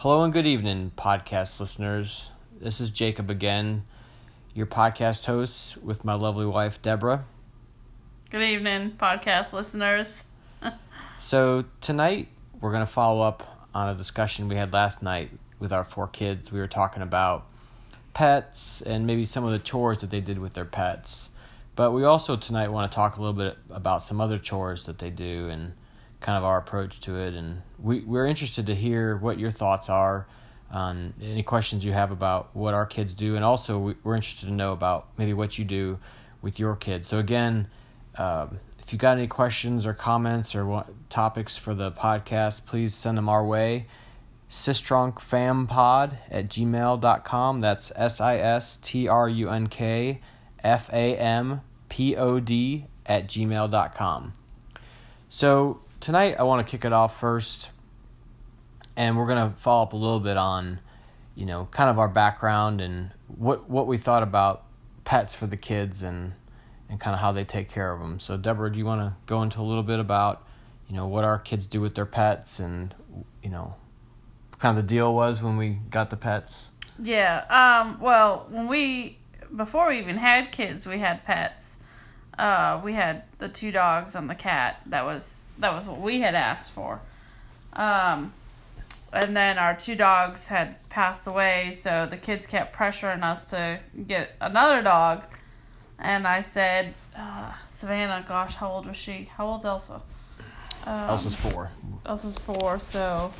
Hello 0.00 0.22
and 0.22 0.30
good 0.30 0.46
evening, 0.46 0.92
podcast 0.94 1.58
listeners. 1.58 2.28
This 2.60 2.82
is 2.82 2.90
Jacob 2.90 3.30
again, 3.30 3.84
your 4.52 4.66
podcast 4.66 5.24
host 5.24 5.78
with 5.78 6.04
my 6.04 6.12
lovely 6.12 6.44
wife, 6.44 6.82
Deborah. 6.82 7.24
Good 8.28 8.42
evening, 8.42 8.92
podcast 9.00 9.54
listeners. 9.54 10.24
So, 11.18 11.64
tonight 11.80 12.28
we're 12.60 12.72
going 12.72 12.84
to 12.84 12.92
follow 12.92 13.22
up 13.22 13.68
on 13.74 13.88
a 13.88 13.94
discussion 13.94 14.48
we 14.48 14.56
had 14.56 14.70
last 14.70 15.02
night 15.02 15.30
with 15.58 15.72
our 15.72 15.82
four 15.82 16.08
kids. 16.08 16.52
We 16.52 16.60
were 16.60 16.68
talking 16.68 17.02
about 17.02 17.46
pets 18.12 18.82
and 18.82 19.06
maybe 19.06 19.24
some 19.24 19.42
of 19.42 19.50
the 19.50 19.58
chores 19.58 19.98
that 20.02 20.10
they 20.10 20.20
did 20.20 20.38
with 20.38 20.52
their 20.52 20.66
pets. 20.66 21.30
But 21.74 21.92
we 21.92 22.04
also 22.04 22.36
tonight 22.36 22.68
want 22.68 22.92
to 22.92 22.94
talk 22.94 23.16
a 23.16 23.22
little 23.22 23.32
bit 23.32 23.56
about 23.70 24.02
some 24.02 24.20
other 24.20 24.38
chores 24.38 24.84
that 24.84 24.98
they 24.98 25.08
do 25.08 25.48
and 25.48 25.72
kind 26.20 26.38
of 26.38 26.44
our 26.44 26.58
approach 26.58 27.00
to 27.00 27.18
it. 27.18 27.34
And 27.34 27.62
we, 27.78 28.00
we're 28.00 28.26
interested 28.26 28.66
to 28.66 28.74
hear 28.74 29.16
what 29.16 29.38
your 29.38 29.50
thoughts 29.50 29.88
are 29.88 30.26
on 30.70 31.14
any 31.22 31.42
questions 31.42 31.84
you 31.84 31.92
have 31.92 32.10
about 32.10 32.54
what 32.54 32.74
our 32.74 32.86
kids 32.86 33.14
do. 33.14 33.36
And 33.36 33.44
also, 33.44 33.78
we, 33.78 33.94
we're 34.02 34.16
interested 34.16 34.46
to 34.46 34.52
know 34.52 34.72
about 34.72 35.08
maybe 35.16 35.32
what 35.32 35.58
you 35.58 35.64
do 35.64 35.98
with 36.42 36.58
your 36.58 36.76
kids. 36.76 37.08
So, 37.08 37.18
again, 37.18 37.68
um, 38.16 38.60
if 38.78 38.92
you've 38.92 39.00
got 39.00 39.18
any 39.18 39.26
questions 39.26 39.84
or 39.84 39.92
comments 39.92 40.54
or 40.54 40.64
what, 40.64 41.10
topics 41.10 41.56
for 41.56 41.74
the 41.74 41.90
podcast, 41.90 42.66
please 42.66 42.94
send 42.94 43.18
them 43.18 43.28
our 43.28 43.44
way. 43.44 43.86
Sistrunkfampod 44.48 46.18
at 46.30 46.48
gmail.com. 46.48 47.60
That's 47.60 47.92
S 47.96 48.20
I 48.20 48.38
S 48.38 48.76
T 48.76 49.08
R 49.08 49.28
U 49.28 49.50
N 49.50 49.66
K 49.66 50.20
F 50.62 50.88
A 50.92 51.16
M 51.16 51.62
P 51.88 52.14
O 52.14 52.38
D 52.38 52.86
at 53.04 53.26
gmail.com. 53.26 54.34
So 55.28 55.80
tonight 56.00 56.36
I 56.38 56.42
want 56.42 56.66
to 56.66 56.70
kick 56.70 56.84
it 56.84 56.92
off 56.92 57.18
first, 57.18 57.70
and 58.96 59.16
we're 59.16 59.26
going 59.26 59.50
to 59.50 59.56
follow 59.56 59.82
up 59.82 59.92
a 59.92 59.96
little 59.96 60.20
bit 60.20 60.36
on, 60.36 60.80
you 61.34 61.46
know, 61.46 61.68
kind 61.70 61.90
of 61.90 61.98
our 61.98 62.08
background 62.08 62.80
and 62.80 63.10
what, 63.28 63.68
what 63.68 63.86
we 63.86 63.98
thought 63.98 64.22
about 64.22 64.64
pets 65.04 65.34
for 65.34 65.46
the 65.46 65.56
kids 65.56 66.02
and 66.02 66.32
and 66.88 67.00
kind 67.00 67.14
of 67.14 67.20
how 67.20 67.32
they 67.32 67.44
take 67.44 67.68
care 67.68 67.92
of 67.92 68.00
them. 68.00 68.20
So, 68.20 68.36
Deborah, 68.36 68.70
do 68.70 68.78
you 68.78 68.84
want 68.84 69.00
to 69.00 69.16
go 69.26 69.42
into 69.42 69.60
a 69.60 69.62
little 69.62 69.82
bit 69.82 69.98
about, 69.98 70.46
you 70.88 70.94
know, 70.94 71.06
what 71.08 71.24
our 71.24 71.38
kids 71.38 71.66
do 71.66 71.80
with 71.80 71.96
their 71.96 72.06
pets 72.06 72.60
and, 72.60 72.94
you 73.42 73.50
know, 73.50 73.74
kind 74.58 74.78
of 74.78 74.84
the 74.84 74.88
deal 74.88 75.12
was 75.12 75.42
when 75.42 75.56
we 75.56 75.78
got 75.90 76.10
the 76.10 76.16
pets? 76.16 76.70
Yeah. 77.02 77.44
Um. 77.50 78.00
Well, 78.00 78.46
when 78.50 78.68
we 78.68 79.18
before 79.54 79.88
we 79.88 79.98
even 79.98 80.18
had 80.18 80.52
kids, 80.52 80.86
we 80.86 80.98
had 80.98 81.24
pets. 81.24 81.75
Uh, 82.38 82.80
we 82.84 82.92
had 82.92 83.22
the 83.38 83.48
two 83.48 83.72
dogs 83.72 84.14
and 84.14 84.28
the 84.28 84.34
cat. 84.34 84.80
That 84.86 85.04
was 85.04 85.44
that 85.58 85.72
was 85.72 85.86
what 85.86 86.00
we 86.00 86.20
had 86.20 86.34
asked 86.34 86.70
for. 86.70 87.00
Um, 87.72 88.32
and 89.12 89.36
then 89.36 89.56
our 89.58 89.74
two 89.74 89.94
dogs 89.94 90.48
had 90.48 90.76
passed 90.90 91.26
away, 91.26 91.72
so 91.72 92.06
the 92.08 92.16
kids 92.16 92.46
kept 92.46 92.76
pressuring 92.76 93.22
us 93.22 93.44
to 93.50 93.80
get 94.06 94.32
another 94.40 94.82
dog. 94.82 95.22
And 95.98 96.26
I 96.26 96.42
said, 96.42 96.92
uh, 97.16 97.52
Savannah, 97.66 98.24
gosh, 98.28 98.56
how 98.56 98.68
old 98.70 98.86
was 98.86 98.96
she? 98.98 99.30
How 99.36 99.46
old's 99.46 99.64
Elsa? 99.64 100.02
Um, 100.84 100.92
Elsa's 101.08 101.34
four. 101.34 101.70
Elsa's 102.04 102.36
four, 102.38 102.78
so 102.80 103.32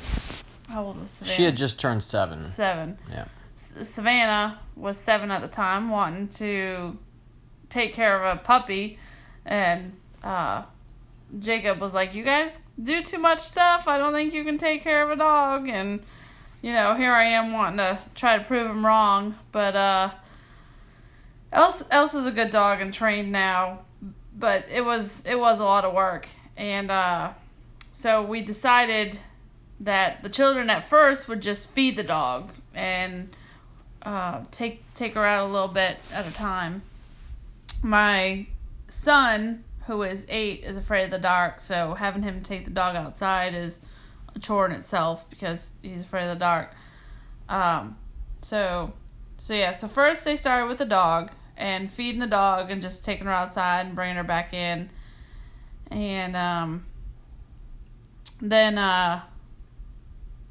how 0.69 0.85
old 0.85 0.99
was 0.99 1.11
Savannah? 1.11 1.35
She 1.35 1.43
had 1.43 1.55
just 1.55 1.79
turned 1.79 2.03
seven. 2.03 2.41
seven. 2.41 2.97
Yeah. 3.11 3.25
S- 3.55 3.87
Savannah 3.89 4.59
was 4.75 4.97
seven 4.97 5.29
at 5.29 5.41
the 5.41 5.47
time, 5.47 5.89
wanting 5.91 6.27
to 6.29 6.97
take 7.69 7.93
care 7.93 8.23
of 8.23 8.37
a 8.37 8.41
puppy, 8.41 8.99
and 9.45 9.93
uh, 10.23 10.63
Jacob 11.39 11.79
was 11.79 11.93
like, 11.93 12.13
"You 12.13 12.23
guys 12.23 12.59
do 12.81 13.03
too 13.03 13.19
much 13.19 13.41
stuff. 13.41 13.87
I 13.87 13.97
don't 13.97 14.13
think 14.13 14.33
you 14.33 14.43
can 14.43 14.57
take 14.57 14.83
care 14.83 15.03
of 15.03 15.09
a 15.09 15.15
dog." 15.15 15.67
And 15.67 16.01
you 16.61 16.73
know, 16.73 16.95
here 16.95 17.13
I 17.13 17.25
am 17.25 17.53
wanting 17.53 17.77
to 17.77 17.99
try 18.15 18.37
to 18.37 18.43
prove 18.43 18.69
him 18.69 18.85
wrong, 18.85 19.35
but 19.51 19.75
uh, 19.75 20.11
Else 21.51 21.83
Elsa's 21.89 22.25
a 22.25 22.31
good 22.31 22.49
dog 22.49 22.81
and 22.81 22.93
trained 22.93 23.31
now, 23.31 23.79
but 24.37 24.65
it 24.69 24.83
was 24.83 25.23
it 25.25 25.39
was 25.39 25.59
a 25.59 25.63
lot 25.63 25.85
of 25.85 25.93
work, 25.93 26.27
and 26.57 26.91
uh, 26.91 27.31
so 27.93 28.21
we 28.21 28.41
decided 28.41 29.19
that 29.79 30.23
the 30.23 30.29
children 30.29 30.69
at 30.69 30.87
first 30.87 31.27
would 31.27 31.41
just 31.41 31.71
feed 31.71 31.95
the 31.95 32.03
dog 32.03 32.51
and 32.73 33.35
uh, 34.01 34.41
take 34.51 34.83
take 34.93 35.13
her 35.13 35.25
out 35.25 35.47
a 35.47 35.51
little 35.51 35.67
bit 35.67 35.97
at 36.11 36.27
a 36.27 36.33
time. 36.33 36.81
My 37.87 38.47
son, 38.89 39.63
who 39.85 40.01
is 40.01 40.25
eight, 40.27 40.65
is 40.65 40.75
afraid 40.75 41.05
of 41.05 41.11
the 41.11 41.19
dark, 41.19 41.61
so 41.61 41.93
having 41.93 42.21
him 42.21 42.43
take 42.43 42.65
the 42.65 42.71
dog 42.71 42.97
outside 42.97 43.55
is 43.55 43.79
a 44.35 44.39
chore 44.39 44.65
in 44.65 44.73
itself 44.73 45.29
because 45.29 45.69
he's 45.81 46.01
afraid 46.01 46.23
of 46.23 46.35
the 46.37 46.39
dark. 46.39 46.75
Um, 47.47 47.95
so 48.41 48.91
so 49.37 49.53
yeah, 49.53 49.71
so 49.71 49.87
first 49.87 50.25
they 50.25 50.35
started 50.35 50.67
with 50.67 50.79
the 50.79 50.85
dog 50.85 51.31
and 51.55 51.89
feeding 51.89 52.19
the 52.19 52.27
dog 52.27 52.69
and 52.69 52.81
just 52.81 53.05
taking 53.05 53.25
her 53.25 53.31
outside 53.31 53.85
and 53.85 53.95
bringing 53.95 54.17
her 54.17 54.23
back 54.25 54.53
in, 54.53 54.89
and 55.89 56.35
um, 56.35 56.85
then 58.41 58.77
uh, 58.77 59.21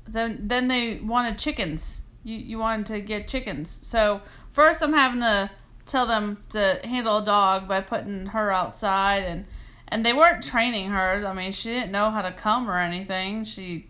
then 0.08 0.48
then 0.48 0.68
they 0.68 1.00
wanted 1.00 1.38
chickens. 1.38 2.00
You 2.24 2.38
you 2.38 2.58
wanted 2.58 2.86
to 2.86 3.02
get 3.02 3.28
chickens. 3.28 3.78
So 3.82 4.22
first 4.52 4.82
I'm 4.82 4.94
having 4.94 5.20
to 5.20 5.50
tell 5.86 6.06
them 6.06 6.42
to 6.50 6.80
handle 6.84 7.18
a 7.18 7.24
dog 7.24 7.68
by 7.68 7.80
putting 7.80 8.26
her 8.26 8.50
outside 8.50 9.22
and 9.22 9.46
and 9.88 10.04
they 10.04 10.12
weren't 10.12 10.42
training 10.42 10.90
her. 10.90 11.24
I 11.24 11.32
mean, 11.32 11.52
she 11.52 11.70
didn't 11.72 11.92
know 11.92 12.10
how 12.10 12.20
to 12.22 12.32
come 12.32 12.68
or 12.68 12.78
anything. 12.78 13.44
She 13.44 13.86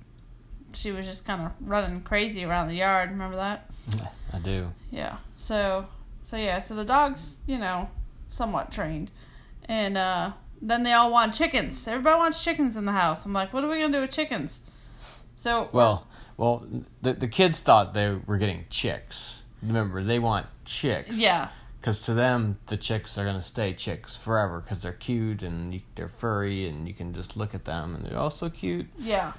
she 0.72 0.92
was 0.92 1.06
just 1.06 1.24
kind 1.24 1.42
of 1.42 1.52
running 1.60 2.02
crazy 2.02 2.44
around 2.44 2.68
the 2.68 2.74
yard. 2.74 3.10
Remember 3.10 3.36
that? 3.36 3.70
I 4.32 4.38
do. 4.38 4.72
Yeah. 4.90 5.16
So 5.38 5.86
so 6.24 6.36
yeah, 6.36 6.60
so 6.60 6.74
the 6.74 6.84
dog's, 6.84 7.38
you 7.46 7.58
know, 7.58 7.88
somewhat 8.28 8.70
trained. 8.70 9.10
And 9.64 9.96
uh 9.96 10.32
then 10.60 10.82
they 10.82 10.92
all 10.92 11.10
want 11.10 11.34
chickens. 11.34 11.86
Everybody 11.88 12.18
wants 12.18 12.42
chickens 12.44 12.76
in 12.76 12.84
the 12.84 12.92
house. 12.92 13.24
I'm 13.24 13.32
like, 13.32 13.52
what 13.52 13.64
are 13.64 13.68
we 13.68 13.80
gonna 13.80 13.92
do 13.92 14.00
with 14.02 14.12
chickens? 14.12 14.60
So 15.36 15.70
Well, 15.72 16.06
well, 16.36 16.66
the 17.00 17.14
the 17.14 17.28
kids 17.28 17.60
thought 17.60 17.94
they 17.94 18.18
were 18.26 18.36
getting 18.36 18.66
chicks. 18.68 19.42
Remember, 19.62 20.02
they 20.02 20.18
want 20.18 20.46
chicks. 20.66 21.16
Yeah. 21.16 21.48
Because 21.80 22.02
to 22.02 22.14
them, 22.14 22.58
the 22.66 22.76
chicks 22.76 23.16
are 23.16 23.24
gonna 23.24 23.42
stay 23.42 23.72
chicks 23.72 24.16
forever 24.16 24.60
because 24.60 24.82
they're 24.82 24.92
cute 24.92 25.42
and 25.42 25.72
you, 25.74 25.80
they're 25.94 26.08
furry 26.08 26.66
and 26.68 26.88
you 26.88 26.94
can 26.94 27.14
just 27.14 27.36
look 27.36 27.54
at 27.54 27.64
them 27.64 27.94
and 27.94 28.04
they're 28.04 28.18
also 28.18 28.48
cute. 28.48 28.86
Yeah. 28.98 29.32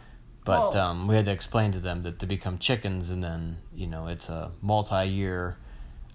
But 0.46 0.74
Well- 0.74 0.78
um, 0.78 1.08
we 1.08 1.16
had 1.16 1.26
to 1.26 1.32
explain 1.32 1.72
to 1.74 1.80
them 1.80 2.04
that 2.04 2.20
to 2.20 2.26
become 2.26 2.58
chickens 2.58 3.10
and 3.10 3.24
then 3.24 3.58
you 3.76 3.88
know 3.88 4.08
it's 4.08 4.30
a 4.30 4.52
multi-year 4.62 5.58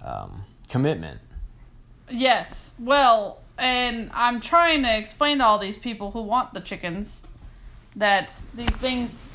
um, 0.03 0.44
commitment. 0.69 1.21
Yes. 2.09 2.75
Well, 2.78 3.41
and 3.59 4.11
I'm 4.15 4.41
trying 4.41 4.82
to 4.82 4.97
explain 4.97 5.38
to 5.38 5.44
all 5.44 5.59
these 5.59 5.77
people 5.77 6.12
who 6.12 6.22
want 6.22 6.55
the 6.55 6.61
chickens 6.61 7.25
that 7.94 8.32
these 8.55 8.71
things 8.71 9.34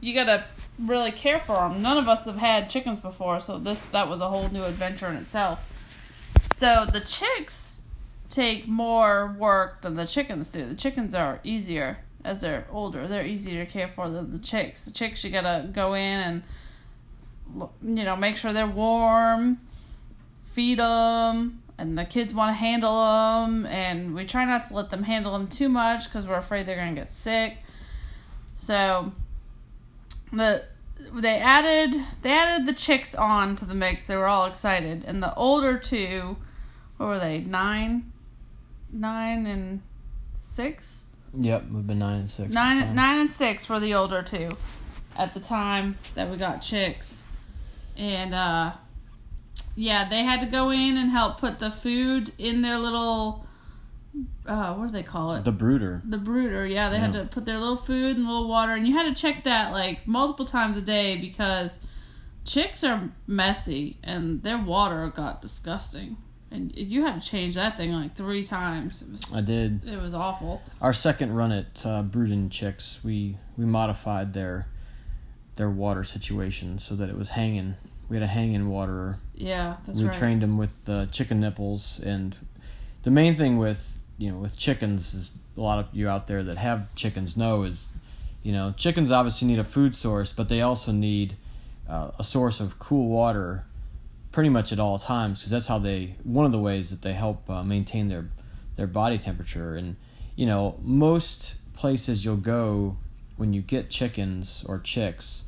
you 0.00 0.14
gotta 0.14 0.44
really 0.78 1.10
care 1.10 1.40
for 1.40 1.68
them. 1.68 1.82
None 1.82 1.96
of 1.96 2.08
us 2.08 2.24
have 2.26 2.36
had 2.36 2.70
chickens 2.70 3.00
before, 3.00 3.40
so 3.40 3.58
this 3.58 3.80
that 3.92 4.08
was 4.08 4.20
a 4.20 4.28
whole 4.28 4.48
new 4.50 4.64
adventure 4.64 5.06
in 5.08 5.16
itself. 5.16 5.58
So 6.58 6.86
the 6.92 7.00
chicks 7.00 7.82
take 8.30 8.66
more 8.66 9.32
work 9.38 9.82
than 9.82 9.94
the 9.94 10.06
chickens 10.08 10.50
do. 10.50 10.66
The 10.66 10.74
chickens 10.74 11.14
are 11.14 11.38
easier 11.44 11.98
as 12.24 12.40
they're 12.40 12.66
older. 12.72 13.06
They're 13.06 13.24
easier 13.24 13.64
to 13.64 13.70
care 13.70 13.86
for 13.86 14.10
than 14.10 14.32
the 14.32 14.40
chicks. 14.40 14.84
The 14.84 14.90
chicks 14.90 15.22
you 15.22 15.30
gotta 15.30 15.68
go 15.72 15.94
in 15.94 16.02
and 16.02 16.42
you 17.80 18.02
know 18.02 18.16
make 18.16 18.36
sure 18.36 18.52
they're 18.52 18.66
warm, 18.66 19.60
feed 20.52 20.80
them, 20.80 21.62
and 21.78 21.96
the 21.96 22.04
kids 22.04 22.34
want 22.34 22.50
to 22.50 22.54
handle 22.54 23.46
them, 23.46 23.64
and 23.66 24.12
we 24.12 24.26
try 24.26 24.44
not 24.44 24.66
to 24.66 24.74
let 24.74 24.90
them 24.90 25.04
handle 25.04 25.34
them 25.34 25.46
too 25.46 25.68
much 25.68 26.06
because 26.06 26.26
we're 26.26 26.34
afraid 26.34 26.66
they're 26.66 26.74
gonna 26.74 26.92
get 26.92 27.14
sick. 27.14 27.58
So 28.56 29.12
the 30.32 30.64
they 31.14 31.36
added 31.36 31.94
they 32.22 32.32
added 32.32 32.66
the 32.66 32.74
chicks 32.74 33.14
on 33.14 33.54
to 33.54 33.64
the 33.64 33.74
mix. 33.74 34.06
They 34.06 34.16
were 34.16 34.26
all 34.26 34.46
excited, 34.46 35.04
and 35.04 35.22
the 35.22 35.32
older 35.36 35.78
two, 35.78 36.38
what 36.98 37.06
were 37.06 37.18
they? 37.18 37.38
Nine, 37.38 38.12
nine 38.92 39.46
and 39.46 39.80
six. 40.36 41.04
Yep, 41.34 41.64
we've 41.70 41.86
been 41.86 41.98
nine 41.98 42.20
and 42.20 42.30
six. 42.30 42.52
Nine, 42.52 42.94
nine 42.94 43.20
and 43.20 43.30
six 43.30 43.68
were 43.68 43.80
the 43.80 43.94
older 43.94 44.22
two 44.22 44.50
at 45.16 45.34
the 45.34 45.40
time 45.40 45.96
that 46.14 46.30
we 46.30 46.36
got 46.36 46.62
chicks, 46.62 47.22
and 47.96 48.34
uh, 48.34 48.72
yeah, 49.74 50.08
they 50.08 50.24
had 50.24 50.40
to 50.40 50.46
go 50.46 50.70
in 50.70 50.96
and 50.96 51.10
help 51.10 51.38
put 51.38 51.58
the 51.60 51.70
food 51.70 52.32
in 52.38 52.62
their 52.62 52.78
little, 52.78 53.46
uh, 54.46 54.74
what 54.74 54.86
do 54.86 54.92
they 54.92 55.02
call 55.02 55.34
it? 55.34 55.44
The 55.44 55.52
brooder. 55.52 56.02
The 56.04 56.18
brooder, 56.18 56.66
yeah, 56.66 56.90
they 56.90 56.98
had 56.98 57.12
to 57.12 57.26
put 57.26 57.44
their 57.44 57.58
little 57.58 57.76
food 57.76 58.16
and 58.16 58.26
little 58.26 58.48
water, 58.48 58.72
and 58.72 58.88
you 58.88 58.94
had 58.96 59.14
to 59.14 59.20
check 59.20 59.44
that 59.44 59.72
like 59.72 60.06
multiple 60.06 60.46
times 60.46 60.76
a 60.76 60.82
day 60.82 61.16
because 61.18 61.78
chicks 62.44 62.82
are 62.82 63.10
messy 63.26 63.98
and 64.02 64.42
their 64.42 64.58
water 64.58 65.12
got 65.14 65.42
disgusting, 65.42 66.16
and 66.50 66.74
you 66.76 67.04
had 67.04 67.20
to 67.20 67.28
change 67.28 67.54
that 67.56 67.76
thing 67.76 67.92
like 67.92 68.16
three 68.16 68.44
times. 68.44 69.02
It 69.02 69.10
was 69.10 69.34
I 69.34 69.40
did. 69.40 69.86
it 69.86 70.00
was 70.00 70.14
awful. 70.14 70.62
Our 70.80 70.92
second 70.92 71.34
run 71.34 71.52
at 71.52 71.84
uh, 71.84 72.02
Brooding 72.02 72.48
Chicks, 72.48 73.00
we 73.04 73.36
we 73.56 73.64
modified 73.64 74.32
their 74.32 74.66
their 75.56 75.68
water 75.68 76.04
situation 76.04 76.78
so 76.78 76.94
that 76.96 77.08
it 77.08 77.16
was 77.18 77.30
hanging. 77.30 77.74
We 78.08 78.16
had 78.16 78.22
a 78.22 78.28
hanging 78.28 78.68
waterer. 78.68 79.18
Yeah, 79.34 79.76
that's 79.86 79.98
we 79.98 80.06
right. 80.06 80.16
trained 80.16 80.42
them 80.42 80.56
with 80.56 80.88
uh, 80.88 81.06
chicken 81.06 81.40
nipples, 81.40 82.00
and 82.02 82.34
the 83.02 83.10
main 83.10 83.36
thing 83.36 83.58
with 83.58 83.98
you 84.16 84.30
know 84.30 84.38
with 84.38 84.56
chickens 84.56 85.12
is 85.14 85.30
a 85.56 85.60
lot 85.60 85.78
of 85.78 85.86
you 85.92 86.08
out 86.08 86.26
there 86.26 86.42
that 86.44 86.56
have 86.56 86.94
chickens 86.94 87.36
know 87.36 87.64
is 87.64 87.88
you 88.42 88.52
know 88.52 88.72
chickens 88.76 89.12
obviously 89.12 89.48
need 89.48 89.58
a 89.58 89.64
food 89.64 89.94
source, 89.94 90.32
but 90.32 90.48
they 90.48 90.62
also 90.62 90.92
need 90.92 91.36
uh, 91.88 92.12
a 92.18 92.24
source 92.24 92.60
of 92.60 92.78
cool 92.78 93.08
water 93.08 93.64
pretty 94.38 94.50
much 94.50 94.70
at 94.70 94.78
all 94.78 95.00
times 95.00 95.40
because 95.40 95.50
that's 95.50 95.66
how 95.66 95.80
they 95.80 96.14
one 96.22 96.46
of 96.46 96.52
the 96.52 96.60
ways 96.60 96.90
that 96.90 97.02
they 97.02 97.12
help 97.12 97.50
uh, 97.50 97.60
maintain 97.64 98.06
their 98.06 98.30
their 98.76 98.86
body 98.86 99.18
temperature. 99.18 99.74
And 99.74 99.96
you 100.36 100.46
know 100.46 100.78
most 100.80 101.56
places 101.74 102.24
you'll 102.24 102.36
go 102.36 102.98
when 103.36 103.52
you 103.52 103.60
get 103.60 103.90
chickens 103.90 104.64
or 104.68 104.78
chicks 104.78 105.42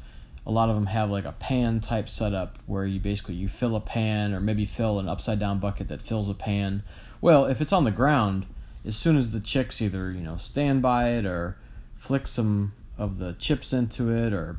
a 0.44 0.50
lot 0.50 0.68
of 0.68 0.74
them 0.74 0.86
have 0.86 1.08
like 1.08 1.24
a 1.24 1.30
pan 1.30 1.78
type 1.78 2.08
setup 2.08 2.58
where 2.66 2.84
you 2.84 2.98
basically 2.98 3.34
you 3.36 3.48
fill 3.48 3.76
a 3.76 3.80
pan 3.80 4.34
or 4.34 4.40
maybe 4.40 4.64
fill 4.64 4.98
an 4.98 5.08
upside 5.08 5.38
down 5.38 5.60
bucket 5.60 5.86
that 5.86 6.02
fills 6.02 6.28
a 6.28 6.34
pan. 6.34 6.82
Well 7.20 7.44
if 7.44 7.60
it's 7.60 7.72
on 7.72 7.84
the 7.84 7.92
ground 7.92 8.44
as 8.84 8.96
soon 8.96 9.16
as 9.16 9.30
the 9.30 9.38
chicks 9.38 9.80
either 9.80 10.10
you 10.10 10.20
know 10.20 10.36
stand 10.36 10.82
by 10.82 11.10
it 11.10 11.24
or 11.24 11.56
flick 11.94 12.26
some 12.26 12.72
of 12.98 13.18
the 13.18 13.34
chips 13.34 13.72
into 13.72 14.10
it 14.10 14.32
or 14.32 14.56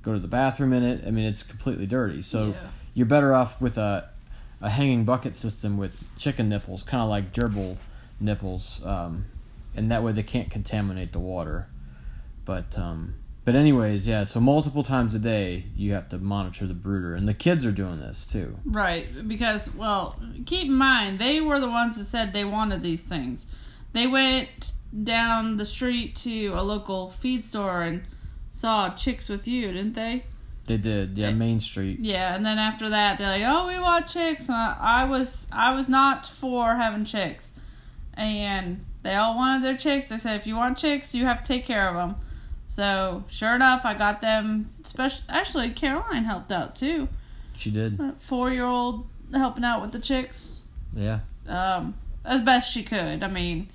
go 0.00 0.14
to 0.14 0.18
the 0.18 0.28
bathroom 0.28 0.72
in 0.72 0.82
it 0.82 1.04
i 1.06 1.10
mean 1.10 1.26
it's 1.26 1.42
completely 1.42 1.84
dirty. 1.84 2.22
So 2.22 2.54
Yeah. 2.54 2.70
You're 2.96 3.06
better 3.06 3.32
off 3.32 3.60
with 3.60 3.78
a 3.78 4.10
a 4.60 4.70
hanging 4.70 5.04
bucket 5.04 5.36
system 5.36 5.76
with 5.76 6.02
chicken 6.16 6.48
nipples 6.48 6.82
kind 6.82 7.02
of 7.02 7.08
like 7.08 7.32
gerbil 7.32 7.76
nipples 8.18 8.80
um, 8.84 9.26
and 9.76 9.90
that 9.90 10.02
way 10.02 10.10
they 10.10 10.22
can't 10.22 10.50
contaminate 10.50 11.12
the 11.12 11.20
water 11.20 11.66
but 12.46 12.76
um, 12.78 13.14
but 13.44 13.54
anyways 13.54 14.08
yeah 14.08 14.24
so 14.24 14.40
multiple 14.40 14.82
times 14.82 15.14
a 15.14 15.18
day 15.18 15.64
you 15.76 15.92
have 15.92 16.08
to 16.08 16.16
monitor 16.16 16.66
the 16.66 16.74
brooder 16.74 17.14
and 17.14 17.28
the 17.28 17.34
kids 17.34 17.66
are 17.66 17.70
doing 17.72 18.00
this 18.00 18.24
too 18.24 18.56
Right, 18.64 19.06
because 19.28 19.72
well, 19.74 20.16
keep 20.46 20.66
in 20.68 20.74
mind 20.74 21.18
they 21.18 21.40
were 21.40 21.60
the 21.60 21.68
ones 21.68 21.96
that 21.96 22.06
said 22.06 22.32
they 22.32 22.44
wanted 22.44 22.82
these 22.82 23.02
things. 23.02 23.46
They 23.92 24.06
went 24.06 24.72
down 25.04 25.56
the 25.56 25.64
street 25.64 26.16
to 26.16 26.48
a 26.48 26.62
local 26.62 27.10
feed 27.10 27.44
store 27.44 27.82
and 27.82 28.02
saw 28.52 28.90
chicks 28.94 29.28
with 29.28 29.46
you, 29.46 29.72
didn't 29.72 29.94
they? 29.94 30.24
They 30.66 30.76
did 30.76 31.16
yeah 31.16 31.30
main 31.30 31.60
street 31.60 31.98
Yeah, 32.00 32.34
and 32.34 32.44
then 32.44 32.58
after 32.58 32.88
that 32.88 33.18
they're 33.18 33.38
like, 33.38 33.42
"Oh, 33.44 33.66
we 33.68 33.78
want 33.78 34.06
chicks." 34.06 34.48
And 34.48 34.56
I, 34.56 34.76
I 34.80 35.04
was 35.04 35.46
I 35.52 35.74
was 35.74 35.88
not 35.88 36.26
for 36.26 36.74
having 36.74 37.04
chicks, 37.04 37.52
and 38.14 38.84
they 39.02 39.14
all 39.14 39.36
wanted 39.36 39.64
their 39.64 39.76
chicks. 39.76 40.10
I 40.10 40.16
said, 40.16 40.40
"If 40.40 40.46
you 40.46 40.56
want 40.56 40.78
chicks, 40.78 41.14
you 41.14 41.24
have 41.24 41.42
to 41.42 41.46
take 41.46 41.64
care 41.64 41.88
of 41.88 41.94
them." 41.94 42.16
So 42.66 43.24
sure 43.28 43.54
enough, 43.54 43.84
I 43.84 43.94
got 43.94 44.20
them. 44.20 44.70
Special, 44.82 45.22
actually, 45.28 45.70
Caroline 45.70 46.24
helped 46.24 46.50
out 46.52 46.74
too. 46.76 47.08
she 47.56 47.70
did 47.70 47.98
Four 48.18 48.50
year 48.50 48.64
old 48.66 49.06
helping 49.32 49.64
out 49.64 49.82
with 49.82 49.92
the 49.92 49.98
chicks 49.98 50.60
yeah 50.94 51.18
um, 51.48 51.94
as 52.24 52.40
best 52.42 52.72
she 52.72 52.82
could. 52.82 53.22
I 53.22 53.28
mean, 53.28 53.68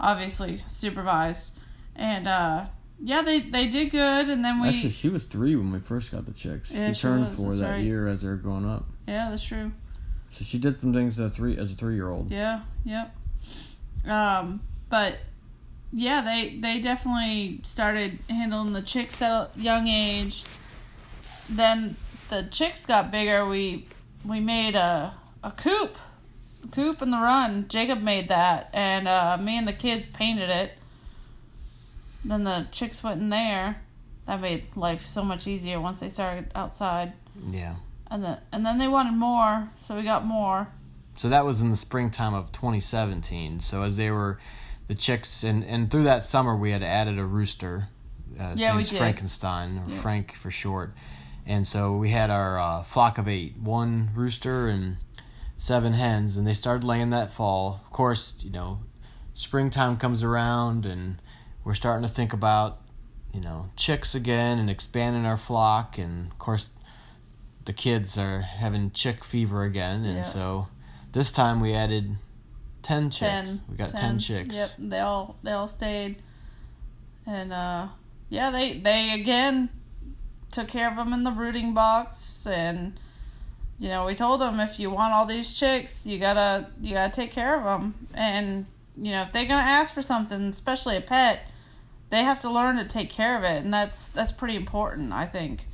obviously 0.00 0.56
supervised, 0.56 1.52
and 1.94 2.26
uh, 2.26 2.66
yeah, 3.02 3.22
they 3.22 3.40
they 3.40 3.68
did 3.68 3.90
good. 3.90 4.28
And 4.28 4.44
then 4.44 4.60
we 4.60 4.68
actually 4.68 4.90
she 4.90 5.08
was 5.08 5.24
three 5.24 5.56
when 5.56 5.72
we 5.72 5.78
first 5.78 6.12
got 6.12 6.26
the 6.26 6.32
chicks 6.32 6.70
Yeah, 6.70 6.88
she 6.88 6.94
she 6.94 7.00
turned 7.02 7.26
was, 7.26 7.34
four 7.34 7.54
that 7.54 7.70
right. 7.70 7.84
year 7.84 8.06
as 8.06 8.22
they 8.22 8.28
were 8.28 8.36
growing 8.36 8.66
up 8.68 8.86
yeah, 9.06 9.28
that's 9.30 9.42
true. 9.44 9.72
so 10.30 10.44
she 10.44 10.58
did 10.58 10.80
some 10.80 10.92
things 10.94 11.18
as 11.20 11.30
a 11.30 11.34
three 11.34 11.58
as 11.58 11.72
a 11.72 11.74
three 11.74 11.94
year 11.94 12.08
old 12.08 12.30
Yeah, 12.30 12.60
yep. 12.84 13.14
Um, 14.06 14.60
but 14.90 15.18
yeah, 15.92 16.22
they 16.22 16.58
they 16.58 16.80
definitely 16.80 17.60
started 17.62 18.18
handling 18.28 18.72
the 18.72 18.82
chicks 18.82 19.20
at 19.22 19.30
a 19.30 19.50
young 19.56 19.86
age. 19.88 20.44
Then 21.48 21.96
the 22.30 22.48
chicks 22.50 22.84
got 22.86 23.10
bigger. 23.10 23.46
We 23.46 23.86
we 24.24 24.40
made 24.40 24.74
a 24.74 25.14
a 25.42 25.50
coop, 25.50 25.96
coop 26.72 27.00
in 27.02 27.10
the 27.10 27.18
run. 27.18 27.66
Jacob 27.68 28.02
made 28.02 28.28
that, 28.28 28.70
and 28.72 29.06
uh, 29.06 29.36
me 29.40 29.56
and 29.58 29.68
the 29.68 29.72
kids 29.72 30.06
painted 30.08 30.50
it. 30.50 30.72
Then 32.24 32.44
the 32.44 32.66
chicks 32.72 33.02
went 33.02 33.20
in 33.20 33.28
there. 33.30 33.82
That 34.26 34.40
made 34.40 34.64
life 34.76 35.02
so 35.04 35.22
much 35.22 35.46
easier 35.46 35.78
once 35.80 36.00
they 36.00 36.08
started 36.08 36.50
outside. 36.54 37.12
yeah 37.50 37.74
And 38.10 38.24
then 38.24 38.38
and 38.52 38.64
then 38.64 38.78
they 38.78 38.88
wanted 38.88 39.12
more, 39.14 39.68
so 39.84 39.96
we 39.96 40.02
got 40.02 40.24
more. 40.24 40.68
So 41.16 41.28
that 41.28 41.44
was 41.44 41.60
in 41.60 41.70
the 41.70 41.76
springtime 41.76 42.34
of 42.34 42.50
2017. 42.50 43.60
So 43.60 43.82
as 43.82 43.96
they 43.96 44.10
were, 44.10 44.38
the 44.88 44.94
chicks, 44.94 45.44
and, 45.44 45.64
and 45.64 45.90
through 45.90 46.04
that 46.04 46.24
summer 46.24 46.56
we 46.56 46.70
had 46.70 46.82
added 46.82 47.18
a 47.18 47.24
rooster. 47.24 47.88
Uh, 48.40 48.50
his 48.50 48.60
Yeah, 48.60 48.76
we 48.76 48.82
did. 48.84 48.96
Frankenstein, 48.98 49.78
or 49.78 49.90
Yeah. 49.90 50.00
Frank 50.00 50.32
for 50.32 50.50
short. 50.50 50.94
And 51.46 51.66
so 51.68 51.94
we 51.96 52.08
had 52.10 52.30
our 52.30 52.58
uh, 52.58 52.82
flock 52.82 53.18
of 53.18 53.28
eight, 53.28 53.56
one 53.58 54.08
rooster 54.14 54.66
and 54.68 54.96
seven 55.58 55.92
hens, 55.92 56.36
and 56.38 56.46
they 56.46 56.54
started 56.54 56.82
laying 56.84 57.10
that 57.10 57.30
fall. 57.30 57.80
Of 57.84 57.92
course, 57.92 58.32
you 58.40 58.50
know, 58.50 58.80
springtime 59.34 59.98
comes 59.98 60.22
around, 60.22 60.86
and 60.86 61.20
we're 61.64 61.74
starting 61.74 62.06
to 62.06 62.12
think 62.12 62.32
about, 62.32 62.80
you 63.32 63.40
know, 63.40 63.70
chicks 63.76 64.14
again 64.14 64.58
and 64.58 64.68
expanding 64.70 65.24
our 65.26 65.36
flock, 65.36 65.98
and 65.98 66.30
of 66.30 66.38
course, 66.38 66.68
the 67.64 67.72
kids 67.72 68.18
are 68.18 68.40
having 68.40 68.90
chick 68.90 69.24
fever 69.24 69.62
again, 69.64 70.04
and 70.04 70.16
Yeah. 70.18 70.22
so 70.22 70.68
this 71.12 71.32
time 71.32 71.60
we 71.60 71.72
added 71.74 72.16
ten 72.82 73.10
chicks. 73.10 73.20
Ten. 73.30 73.60
we 73.68 73.76
got 73.76 73.90
ten, 73.90 74.18
chicks. 74.18 74.54
Yep, 74.54 74.70
they 74.78 75.00
all 75.00 75.36
they 75.42 75.52
all 75.52 75.68
stayed, 75.68 76.16
and 77.26 77.52
uh, 77.52 77.88
yeah, 78.28 78.50
they 78.50 78.78
they 78.78 79.12
again 79.12 79.70
took 80.52 80.68
care 80.68 80.90
of 80.90 80.96
them 80.96 81.12
in 81.12 81.24
the 81.24 81.30
brooding 81.30 81.72
box, 81.72 82.46
and 82.46 83.00
you 83.78 83.88
know 83.88 84.04
we 84.04 84.14
told 84.14 84.40
them 84.42 84.60
if 84.60 84.78
you 84.78 84.90
want 84.90 85.14
all 85.14 85.24
these 85.24 85.52
chicks, 85.54 86.04
you 86.04 86.18
gotta 86.18 86.66
you 86.82 86.92
gotta 86.92 87.12
take 87.12 87.32
care 87.32 87.56
of 87.56 87.64
them, 87.64 88.08
and 88.12 88.66
you 88.96 89.10
know 89.10 89.22
if 89.22 89.32
they're 89.32 89.46
gonna 89.46 89.62
ask 89.62 89.94
for 89.94 90.02
something, 90.02 90.42
especially 90.42 90.96
a 90.96 91.00
pet, 91.00 91.40
they 92.14 92.22
have 92.22 92.40
to 92.40 92.50
learn 92.50 92.76
to 92.76 92.84
take 92.84 93.10
care 93.10 93.36
of 93.36 93.44
it, 93.44 93.64
and 93.64 93.72
that's 93.72 94.08
that's 94.08 94.32
pretty 94.32 94.56
important, 94.56 95.12
I 95.12 95.26
think, 95.26 95.66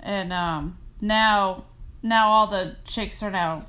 and 0.00 0.32
um, 0.32 0.78
now 1.00 1.64
now 2.02 2.28
all 2.28 2.46
the 2.46 2.76
chicks 2.84 3.22
are 3.22 3.30
now 3.30 3.66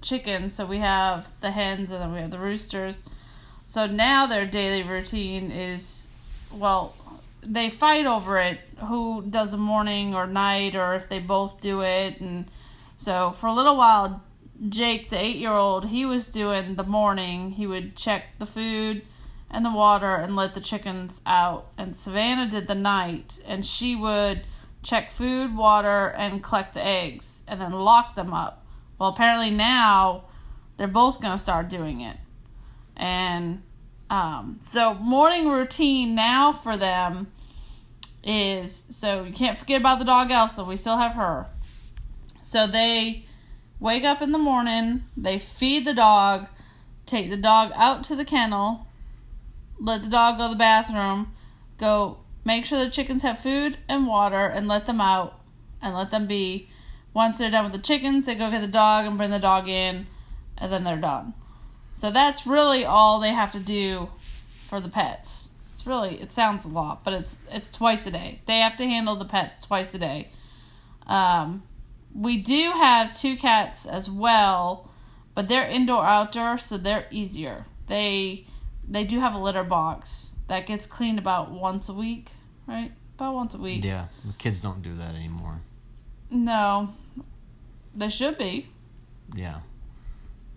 chickens, 0.00 0.54
so 0.54 0.66
we 0.66 0.78
have 0.78 1.32
the 1.40 1.52
hens 1.52 1.90
and 1.90 2.00
then 2.00 2.12
we 2.12 2.20
have 2.20 2.30
the 2.30 2.38
roosters. 2.38 3.02
So 3.64 3.86
now 3.86 4.26
their 4.26 4.46
daily 4.46 4.82
routine 4.82 5.50
is 5.50 6.08
well, 6.52 6.94
they 7.42 7.70
fight 7.70 8.06
over 8.06 8.38
it 8.38 8.60
who 8.88 9.22
does 9.22 9.52
the 9.52 9.56
morning 9.56 10.14
or 10.14 10.26
night 10.26 10.74
or 10.74 10.94
if 10.94 11.08
they 11.08 11.18
both 11.18 11.60
do 11.60 11.80
it 11.80 12.20
and 12.20 12.46
so 12.96 13.32
for 13.32 13.46
a 13.46 13.52
little 13.52 13.76
while 13.76 14.22
Jake 14.68 15.10
the 15.10 15.16
8-year-old 15.16 15.86
he 15.86 16.04
was 16.04 16.26
doing 16.28 16.76
the 16.76 16.84
morning 16.84 17.52
he 17.52 17.66
would 17.66 17.96
check 17.96 18.24
the 18.38 18.46
food 18.46 19.02
and 19.52 19.64
the 19.64 19.70
water 19.70 20.14
and 20.14 20.34
let 20.34 20.54
the 20.54 20.60
chickens 20.60 21.20
out 21.26 21.68
and 21.76 21.94
Savannah 21.94 22.48
did 22.48 22.66
the 22.66 22.74
night 22.74 23.38
and 23.46 23.66
she 23.66 23.94
would 23.94 24.44
check 24.82 25.10
food 25.10 25.54
water 25.56 26.08
and 26.16 26.42
collect 26.42 26.74
the 26.74 26.84
eggs 26.84 27.42
and 27.46 27.60
then 27.60 27.72
lock 27.72 28.14
them 28.14 28.32
up 28.32 28.62
well, 29.02 29.10
apparently 29.10 29.50
now 29.50 30.26
they're 30.76 30.86
both 30.86 31.20
going 31.20 31.36
to 31.36 31.42
start 31.42 31.68
doing 31.68 32.02
it. 32.02 32.18
And 32.96 33.64
um, 34.08 34.60
so, 34.70 34.94
morning 34.94 35.48
routine 35.48 36.14
now 36.14 36.52
for 36.52 36.76
them 36.76 37.32
is 38.22 38.84
so 38.90 39.24
you 39.24 39.32
can't 39.32 39.58
forget 39.58 39.80
about 39.80 39.98
the 39.98 40.04
dog 40.04 40.30
Elsa. 40.30 40.62
We 40.62 40.76
still 40.76 40.98
have 40.98 41.14
her. 41.14 41.46
So, 42.44 42.68
they 42.68 43.26
wake 43.80 44.04
up 44.04 44.22
in 44.22 44.30
the 44.30 44.38
morning, 44.38 45.02
they 45.16 45.40
feed 45.40 45.84
the 45.84 45.94
dog, 45.94 46.46
take 47.04 47.28
the 47.28 47.36
dog 47.36 47.72
out 47.74 48.04
to 48.04 48.14
the 48.14 48.24
kennel, 48.24 48.86
let 49.82 50.02
the 50.02 50.08
dog 50.08 50.38
go 50.38 50.44
to 50.44 50.54
the 50.54 50.58
bathroom, 50.58 51.32
go 51.76 52.18
make 52.44 52.64
sure 52.64 52.82
the 52.82 52.90
chickens 52.90 53.22
have 53.22 53.40
food 53.40 53.78
and 53.88 54.06
water, 54.06 54.46
and 54.46 54.68
let 54.68 54.86
them 54.86 55.00
out 55.00 55.40
and 55.82 55.94
let 55.94 56.10
them 56.10 56.26
be. 56.26 56.68
Once 57.12 57.36
they're 57.36 57.50
done 57.50 57.64
with 57.64 57.72
the 57.72 57.78
chickens, 57.78 58.24
they 58.24 58.34
go 58.34 58.50
get 58.50 58.60
the 58.60 58.66
dog 58.66 59.04
and 59.04 59.18
bring 59.18 59.30
the 59.30 59.38
dog 59.38 59.68
in, 59.68 60.06
and 60.56 60.72
then 60.72 60.84
they're 60.84 60.96
done. 60.96 61.34
So 61.92 62.10
that's 62.10 62.46
really 62.46 62.84
all 62.84 63.20
they 63.20 63.32
have 63.32 63.52
to 63.52 63.60
do 63.60 64.08
for 64.66 64.80
the 64.80 64.88
pets. 64.88 65.50
It's 65.74 65.86
really 65.86 66.20
it 66.20 66.32
sounds 66.32 66.64
a 66.64 66.68
lot, 66.68 67.04
but 67.04 67.12
it's 67.12 67.38
it's 67.50 67.70
twice 67.70 68.06
a 68.06 68.10
day. 68.12 68.40
They 68.46 68.60
have 68.60 68.76
to 68.76 68.86
handle 68.86 69.16
the 69.16 69.24
pets 69.24 69.66
twice 69.66 69.92
a 69.94 69.98
day. 69.98 70.28
Um, 71.06 71.64
we 72.14 72.40
do 72.40 72.70
have 72.70 73.18
two 73.18 73.36
cats 73.36 73.84
as 73.84 74.08
well, 74.08 74.88
but 75.34 75.48
they're 75.48 75.66
indoor 75.66 76.04
outdoor, 76.04 76.56
so 76.58 76.78
they're 76.78 77.06
easier. 77.10 77.66
They 77.88 78.46
they 78.88 79.04
do 79.04 79.20
have 79.20 79.34
a 79.34 79.38
litter 79.38 79.64
box 79.64 80.32
that 80.48 80.66
gets 80.66 80.86
cleaned 80.86 81.18
about 81.18 81.50
once 81.50 81.88
a 81.88 81.94
week, 81.94 82.32
right? 82.66 82.92
About 83.16 83.34
once 83.34 83.54
a 83.54 83.58
week. 83.58 83.84
Yeah, 83.84 84.06
the 84.24 84.32
kids 84.34 84.60
don't 84.60 84.82
do 84.82 84.94
that 84.96 85.14
anymore. 85.14 85.60
No, 86.30 86.94
they 87.94 88.08
should 88.08 88.38
be. 88.38 88.68
Yeah, 89.34 89.60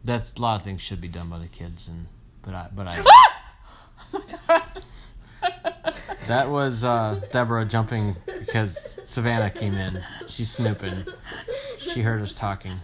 that's 0.04 0.32
a 0.38 0.42
lot 0.42 0.56
of 0.58 0.64
things 0.64 0.82
should 0.82 1.02
be 1.02 1.08
done 1.08 1.30
by 1.30 1.40
the 1.40 1.48
kids, 1.48 1.88
and 1.88 2.08
but 2.42 2.54
I 2.54 2.68
but 2.74 2.88
I 2.88 3.04
that 6.28 6.50
was 6.50 6.84
uh, 6.84 7.22
Deborah 7.32 7.66
jumping 7.66 8.16
because 8.26 8.98
Savannah 9.06 9.50
came 9.50 9.74
in. 9.76 10.04
She's 10.28 10.52
snooping. 10.52 11.06
She 11.78 12.02
heard 12.02 12.22
us 12.22 12.34
talking. 12.34 12.80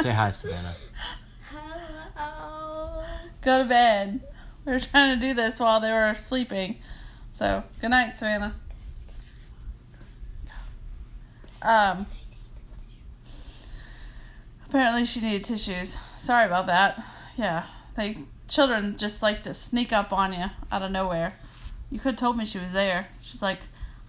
Say 0.00 0.10
hi, 0.12 0.30
Savannah. 0.30 0.74
Hello. 1.50 3.04
Go 3.42 3.62
to 3.62 3.68
bed. 3.68 4.20
We 4.66 4.72
were 4.72 4.80
trying 4.80 5.20
to 5.20 5.26
do 5.26 5.34
this 5.34 5.60
while 5.60 5.78
they 5.78 5.92
were 5.92 6.16
sleeping. 6.18 6.76
So, 7.32 7.64
good 7.82 7.90
night, 7.90 8.18
Savannah. 8.18 8.54
Um, 11.60 12.06
apparently 14.66 15.04
she 15.04 15.20
needed 15.20 15.44
tissues. 15.44 15.98
Sorry 16.16 16.46
about 16.46 16.66
that. 16.66 17.04
Yeah, 17.36 17.66
they 17.94 18.18
children 18.48 18.96
just 18.96 19.20
like 19.22 19.42
to 19.42 19.52
sneak 19.52 19.92
up 19.92 20.12
on 20.12 20.32
you 20.32 20.46
out 20.72 20.82
of 20.82 20.90
nowhere. 20.90 21.34
You 21.90 21.98
could 21.98 22.12
have 22.12 22.20
told 22.20 22.38
me 22.38 22.46
she 22.46 22.58
was 22.58 22.72
there. 22.72 23.08
She's 23.20 23.42
like 23.42 23.60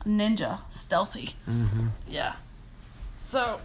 a 0.05 0.07
ninja, 0.07 0.61
stealthy. 0.69 1.35
Mm-hmm. 1.49 1.87
Yeah. 2.07 2.35
So, 3.29 3.59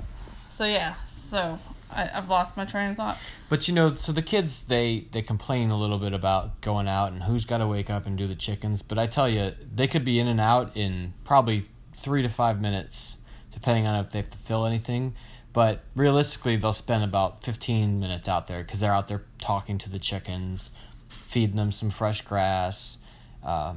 so 0.51 0.65
yeah. 0.65 0.95
So 1.29 1.59
I, 1.93 2.11
I've 2.15 2.29
lost 2.29 2.57
my 2.57 2.65
train 2.65 2.91
of 2.91 2.97
thought. 2.97 3.19
But 3.49 3.69
you 3.69 3.75
know, 3.75 3.95
so 3.95 4.13
the 4.13 4.23
kids 4.23 4.63
they 4.63 5.07
they 5.13 5.23
complain 5.23 5.71
a 5.71 5.79
little 5.79 5.99
bit 5.99 6.13
about 6.13 6.61
going 6.61 6.89
out 6.89 7.13
and 7.13 7.25
who's 7.25 7.45
got 7.45 7.59
to 7.59 7.67
wake 7.67 7.91
up 7.91 8.07
and 8.07 8.17
do 8.17 8.27
the 8.27 8.35
chickens. 8.35 8.83
But 8.83 8.99
I 8.99 9.07
tell 9.07 9.29
you, 9.29 9.53
they 9.75 9.87
could 9.87 10.05
be 10.05 10.19
in 10.19 10.29
and 10.29 10.41
out 10.41 10.77
in 10.77 11.15
probably 11.25 11.65
three 11.97 12.23
to 12.23 12.29
five 12.29 12.61
minutes, 12.61 13.17
depending 13.53 13.87
on 13.87 14.05
if 14.05 14.11
they 14.11 14.21
have 14.21 14.29
to 14.31 14.39
fill 14.39 14.65
anything. 14.65 15.15
But 15.53 15.81
realistically, 15.97 16.57
they'll 16.57 16.73
spend 16.73 17.03
about 17.03 17.43
fifteen 17.43 17.99
minutes 17.99 18.29
out 18.29 18.47
there 18.47 18.63
because 18.63 18.81
they're 18.81 18.95
out 18.95 19.09
there 19.09 19.25
talking 19.39 19.79
to 19.79 19.91
the 19.91 19.99
chickens, 19.99 20.71
feeding 21.09 21.57
them 21.57 21.73
some 21.73 21.91
fresh 21.91 22.23
grass. 22.23 22.99
Uh, 23.43 23.75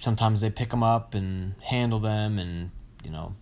sometimes 0.00 0.40
they 0.40 0.50
pick 0.50 0.70
them 0.70 0.82
up 0.82 1.14
and 1.14 1.54
handle 1.62 1.98
them, 1.98 2.38
and 2.38 2.70
you 3.02 3.10
know, 3.10 3.34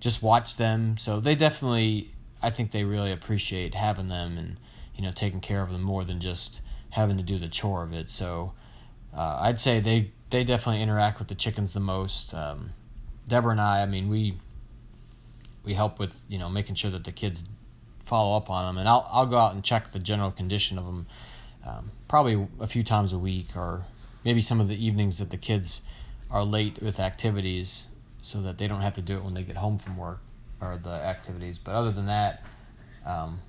just 0.00 0.20
watch 0.20 0.56
them. 0.56 0.96
So 0.96 1.20
they 1.20 1.36
definitely, 1.36 2.12
I 2.42 2.50
think 2.50 2.72
they 2.72 2.84
really 2.84 3.12
appreciate 3.12 3.74
having 3.74 4.08
them 4.08 4.36
and 4.36 4.58
you 4.96 5.02
know 5.02 5.12
taking 5.12 5.40
care 5.40 5.62
of 5.62 5.70
them 5.70 5.82
more 5.82 6.04
than 6.04 6.20
just 6.20 6.60
having 6.90 7.16
to 7.16 7.22
do 7.22 7.38
the 7.38 7.48
chore 7.48 7.82
of 7.82 7.92
it. 7.92 8.10
So 8.10 8.52
uh, 9.16 9.38
I'd 9.40 9.60
say 9.60 9.80
they 9.80 10.10
they 10.30 10.44
definitely 10.44 10.82
interact 10.82 11.18
with 11.18 11.28
the 11.28 11.34
chickens 11.34 11.72
the 11.72 11.80
most. 11.80 12.34
Um, 12.34 12.70
Deborah 13.28 13.52
and 13.52 13.60
I, 13.60 13.82
I 13.82 13.86
mean, 13.86 14.08
we 14.08 14.38
we 15.64 15.74
help 15.74 15.98
with 15.98 16.14
you 16.28 16.38
know 16.38 16.48
making 16.48 16.74
sure 16.74 16.90
that 16.90 17.04
the 17.04 17.12
kids 17.12 17.44
follow 18.02 18.36
up 18.36 18.50
on 18.50 18.66
them, 18.66 18.78
and 18.78 18.88
I'll 18.88 19.08
I'll 19.10 19.26
go 19.26 19.38
out 19.38 19.54
and 19.54 19.62
check 19.62 19.92
the 19.92 19.98
general 19.98 20.30
condition 20.30 20.78
of 20.78 20.86
them 20.86 21.06
um, 21.64 21.90
probably 22.08 22.48
a 22.58 22.66
few 22.66 22.82
times 22.82 23.12
a 23.12 23.18
week, 23.18 23.56
or 23.56 23.84
maybe 24.24 24.40
some 24.40 24.60
of 24.60 24.68
the 24.68 24.84
evenings 24.84 25.18
that 25.18 25.30
the 25.30 25.36
kids 25.36 25.82
are 26.30 26.44
late 26.44 26.82
with 26.82 26.98
activities, 26.98 27.88
so 28.20 28.40
that 28.42 28.58
they 28.58 28.66
don't 28.66 28.80
have 28.80 28.94
to 28.94 29.02
do 29.02 29.16
it 29.16 29.22
when 29.22 29.34
they 29.34 29.42
get 29.42 29.58
home 29.58 29.78
from 29.78 29.96
work 29.96 30.20
or 30.62 30.78
the 30.82 30.90
activities. 30.90 31.58
But 31.58 31.72
other 31.74 31.90
than 31.90 32.06
that, 32.06 32.42
um, 33.04 33.40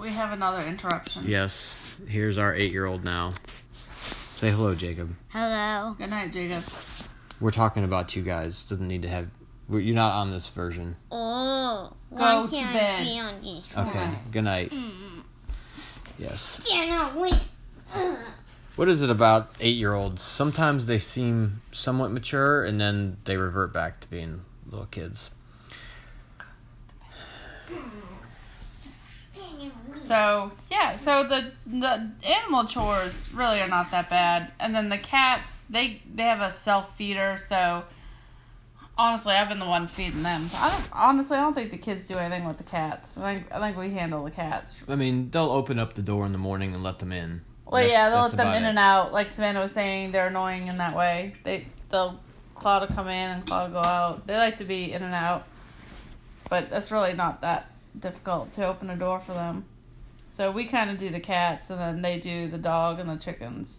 We 0.00 0.12
have 0.12 0.30
another 0.32 0.62
interruption. 0.64 1.24
yes, 1.26 1.76
here's 2.06 2.38
our 2.38 2.54
eight-year-old 2.54 3.02
now. 3.02 3.34
Say 4.36 4.50
hello, 4.52 4.72
Jacob. 4.76 5.16
Hello. 5.30 5.96
Good 5.98 6.10
night, 6.10 6.32
Jacob. 6.32 6.62
We're 7.40 7.50
talking 7.50 7.82
about 7.82 8.14
you 8.14 8.22
guys. 8.22 8.62
Doesn't 8.62 8.86
need 8.86 9.02
to 9.02 9.08
have. 9.08 9.26
You're 9.68 9.96
not 9.96 10.12
on 10.12 10.30
this 10.30 10.48
version. 10.50 10.94
Oh. 11.10 11.92
Go 12.14 12.42
why 12.42 12.46
to 12.46 12.48
can't 12.56 12.72
bed. 12.72 13.00
I 13.00 13.04
be 13.04 13.18
on 13.18 13.42
this 13.42 13.76
Okay. 13.76 13.98
one? 13.98 14.18
Good 14.30 14.44
night. 14.44 14.72
Yes. 16.16 16.70
Yeah, 16.72 16.86
no, 17.12 17.20
wait. 17.20 17.40
What 18.78 18.88
is 18.88 19.02
it 19.02 19.10
about 19.10 19.50
eight-year-olds? 19.58 20.22
Sometimes 20.22 20.86
they 20.86 21.00
seem 21.00 21.62
somewhat 21.72 22.12
mature, 22.12 22.64
and 22.64 22.80
then 22.80 23.16
they 23.24 23.36
revert 23.36 23.72
back 23.72 23.98
to 24.02 24.08
being 24.08 24.42
little 24.70 24.86
kids. 24.86 25.32
So 29.96 30.52
yeah, 30.70 30.94
so 30.94 31.24
the 31.24 31.50
the 31.66 32.12
animal 32.22 32.66
chores 32.66 33.34
really 33.34 33.60
are 33.60 33.66
not 33.66 33.90
that 33.90 34.08
bad, 34.08 34.52
and 34.60 34.72
then 34.76 34.90
the 34.90 34.98
cats 34.98 35.58
they 35.68 36.00
they 36.14 36.22
have 36.22 36.40
a 36.40 36.52
self 36.52 36.96
feeder. 36.96 37.36
So 37.36 37.82
honestly, 38.96 39.34
I've 39.34 39.48
been 39.48 39.58
the 39.58 39.66
one 39.66 39.88
feeding 39.88 40.22
them. 40.22 40.48
I 40.54 40.70
don't 40.70 40.88
honestly 40.92 41.36
I 41.36 41.40
don't 41.40 41.54
think 41.54 41.72
the 41.72 41.78
kids 41.78 42.06
do 42.06 42.16
anything 42.16 42.46
with 42.46 42.58
the 42.58 42.62
cats. 42.62 43.18
I 43.18 43.34
think 43.34 43.52
I 43.52 43.58
think 43.58 43.76
we 43.76 43.90
handle 43.90 44.22
the 44.22 44.30
cats. 44.30 44.76
I 44.86 44.94
mean, 44.94 45.30
they'll 45.30 45.50
open 45.50 45.80
up 45.80 45.94
the 45.94 46.02
door 46.02 46.24
in 46.24 46.30
the 46.30 46.38
morning 46.38 46.74
and 46.74 46.84
let 46.84 47.00
them 47.00 47.10
in. 47.10 47.40
Well, 47.70 47.82
That's- 47.82 47.92
yeah, 47.92 48.08
they'll 48.10 48.22
let 48.22 48.36
them 48.36 48.54
in 48.54 48.64
it. 48.64 48.68
and 48.68 48.78
out. 48.78 49.12
Like 49.12 49.28
Savannah 49.30 49.60
was 49.60 49.72
saying, 49.72 50.12
they're 50.12 50.28
annoying 50.28 50.68
in 50.68 50.78
that 50.78 50.96
way. 50.96 51.34
They 51.44 51.66
they'll 51.90 52.18
Claw 52.54 52.80
to 52.80 52.86
come 52.92 53.08
in 53.08 53.30
and 53.30 53.46
Claw 53.46 53.66
to 53.66 53.72
go 53.72 53.82
out. 53.84 54.26
They 54.26 54.36
like 54.36 54.56
to 54.56 54.64
be 54.64 54.92
in 54.92 55.02
and 55.02 55.14
out, 55.14 55.44
but 56.48 56.70
that's 56.70 56.90
really 56.90 57.12
not 57.12 57.42
that 57.42 57.70
difficult 57.98 58.52
to 58.54 58.66
open 58.66 58.90
a 58.90 58.96
door 58.96 59.20
for 59.20 59.32
them. 59.32 59.64
So 60.30 60.50
we 60.50 60.66
kind 60.66 60.90
of 60.90 60.98
do 60.98 61.08
the 61.10 61.20
cats, 61.20 61.70
and 61.70 61.80
then 61.80 62.02
they 62.02 62.18
do 62.18 62.48
the 62.48 62.58
dog 62.58 62.98
and 63.00 63.08
the 63.08 63.16
chickens. 63.16 63.78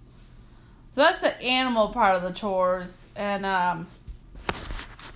So 0.91 1.01
that's 1.01 1.21
the 1.21 1.39
animal 1.41 1.89
part 1.89 2.15
of 2.15 2.23
the 2.23 2.31
chores, 2.31 3.09
and 3.15 3.45
um, 3.45 3.87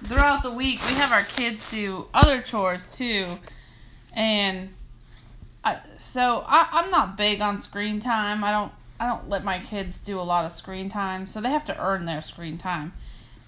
throughout 0.03 0.44
the 0.44 0.51
week 0.51 0.80
we 0.88 0.94
have 0.94 1.12
our 1.12 1.24
kids 1.24 1.70
do 1.72 2.08
other 2.13 2.42
chores 2.42 2.96
too, 2.96 3.39
and 4.15 4.70
So 5.98 6.43
I, 6.48 6.67
I'm 6.72 6.91
not 6.91 7.17
big 7.17 7.41
on 7.41 7.62
screen 7.62 8.00
time. 8.00 8.43
I 8.43 8.51
don't 8.51 8.72
I 9.00 9.08
don't 9.08 9.29
let 9.29 9.43
my 9.43 9.60
kids 9.60 10.00
do 10.00 10.20
a 10.20 10.22
lot 10.22 10.46
of 10.46 10.51
screen 10.51 10.89
time, 10.89 11.25
so 11.25 11.41
they 11.41 11.50
have 11.50 11.65
to 11.65 11.77
earn 11.77 12.05
their 12.05 12.22
screen 12.22 12.58
time. 12.58 12.93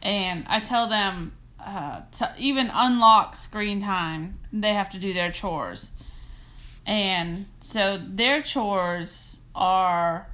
And 0.02 0.46
I 0.48 0.60
tell 0.60 0.88
them 0.88 1.34
uh, 1.60 2.02
to 2.14 2.34
even 2.38 2.70
unlock 2.74 3.36
screen 3.36 3.82
time, 3.82 4.40
they 4.52 4.74
have 4.74 4.90
to 4.92 5.00
do 5.00 5.14
their 5.14 5.32
chores. 5.32 5.94
And 6.86 7.46
so 7.60 7.98
their 7.98 8.42
chores 8.42 9.40
are 9.54 10.28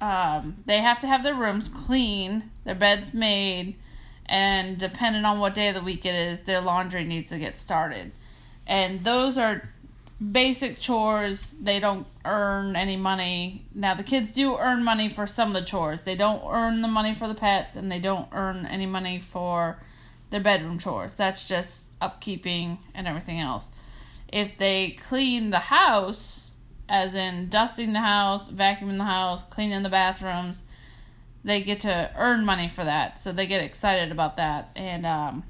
um, 0.00 0.56
they 0.66 0.80
have 0.80 0.98
to 1.00 1.06
have 1.06 1.22
their 1.22 1.34
rooms 1.34 1.68
clean, 1.68 2.50
their 2.64 2.74
beds 2.74 3.14
made, 3.14 3.76
and 4.26 4.78
depending 4.78 5.24
on 5.24 5.38
what 5.38 5.54
day 5.54 5.68
of 5.68 5.74
the 5.74 5.82
week 5.82 6.04
it 6.04 6.14
is, 6.14 6.40
their 6.40 6.60
laundry 6.60 7.04
needs 7.04 7.28
to 7.30 7.38
get 7.38 7.58
started. 7.58 8.12
And 8.66 9.04
those 9.04 9.38
are 9.38 9.68
basic 10.30 10.78
chores. 10.78 11.54
They 11.60 11.80
don't 11.80 12.06
earn 12.24 12.76
any 12.76 12.96
money. 12.96 13.66
Now, 13.74 13.94
the 13.94 14.02
kids 14.02 14.32
do 14.32 14.56
earn 14.56 14.84
money 14.84 15.08
for 15.08 15.26
some 15.26 15.48
of 15.48 15.54
the 15.54 15.66
chores. 15.66 16.02
They 16.02 16.14
don't 16.14 16.42
earn 16.48 16.82
the 16.82 16.88
money 16.88 17.14
for 17.14 17.28
the 17.28 17.34
pets, 17.34 17.76
and 17.76 17.90
they 17.90 17.98
don't 17.98 18.28
earn 18.32 18.66
any 18.66 18.86
money 18.86 19.18
for 19.18 19.78
their 20.30 20.40
bedroom 20.40 20.78
chores. 20.78 21.14
That's 21.14 21.44
just 21.46 21.98
upkeeping 22.00 22.78
and 22.94 23.06
everything 23.06 23.40
else. 23.40 23.68
If 24.28 24.56
they 24.58 24.90
clean 25.08 25.50
the 25.50 25.58
house, 25.58 26.52
as 26.88 27.14
in 27.14 27.48
dusting 27.48 27.92
the 27.92 28.00
house, 28.00 28.50
vacuuming 28.50 28.98
the 28.98 29.04
house, 29.04 29.42
cleaning 29.42 29.82
the 29.82 29.88
bathrooms, 29.88 30.64
they 31.44 31.62
get 31.62 31.80
to 31.80 32.10
earn 32.16 32.44
money 32.44 32.68
for 32.68 32.84
that. 32.84 33.18
So 33.18 33.32
they 33.32 33.46
get 33.46 33.62
excited 33.62 34.12
about 34.12 34.36
that. 34.36 34.70
And 34.76 35.04
um, 35.04 35.44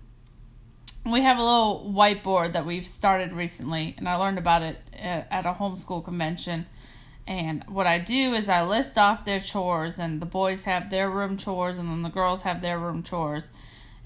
we 1.05 1.23
have 1.23 1.39
a 1.39 1.43
little 1.43 1.93
whiteboard 1.95 2.53
that 2.53 2.65
we've 2.65 2.87
started 2.87 3.33
recently, 3.33 3.95
and 3.99 4.09
I 4.09 4.17
learned 4.17 4.39
about 4.39 4.63
it 4.63 4.79
at 4.93 5.27
at 5.31 5.47
a 5.47 5.55
homeschool 5.55 6.05
convention. 6.05 6.67
And 7.27 7.65
what 7.69 7.87
I 7.87 7.99
do 7.99 8.35
is 8.35 8.49
I 8.49 8.65
list 8.65 8.99
off 8.99 9.25
their 9.25 9.41
chores, 9.41 9.99
and 9.99 10.21
the 10.21 10.27
boys 10.27 10.65
have 10.65 10.91
their 10.91 11.11
room 11.11 11.37
chores, 11.37 11.79
and 11.79 11.89
then 11.89 12.03
the 12.03 12.09
girls 12.09 12.43
have 12.43 12.61
their 12.63 12.79
room 12.79 13.03
chores. 13.03 13.49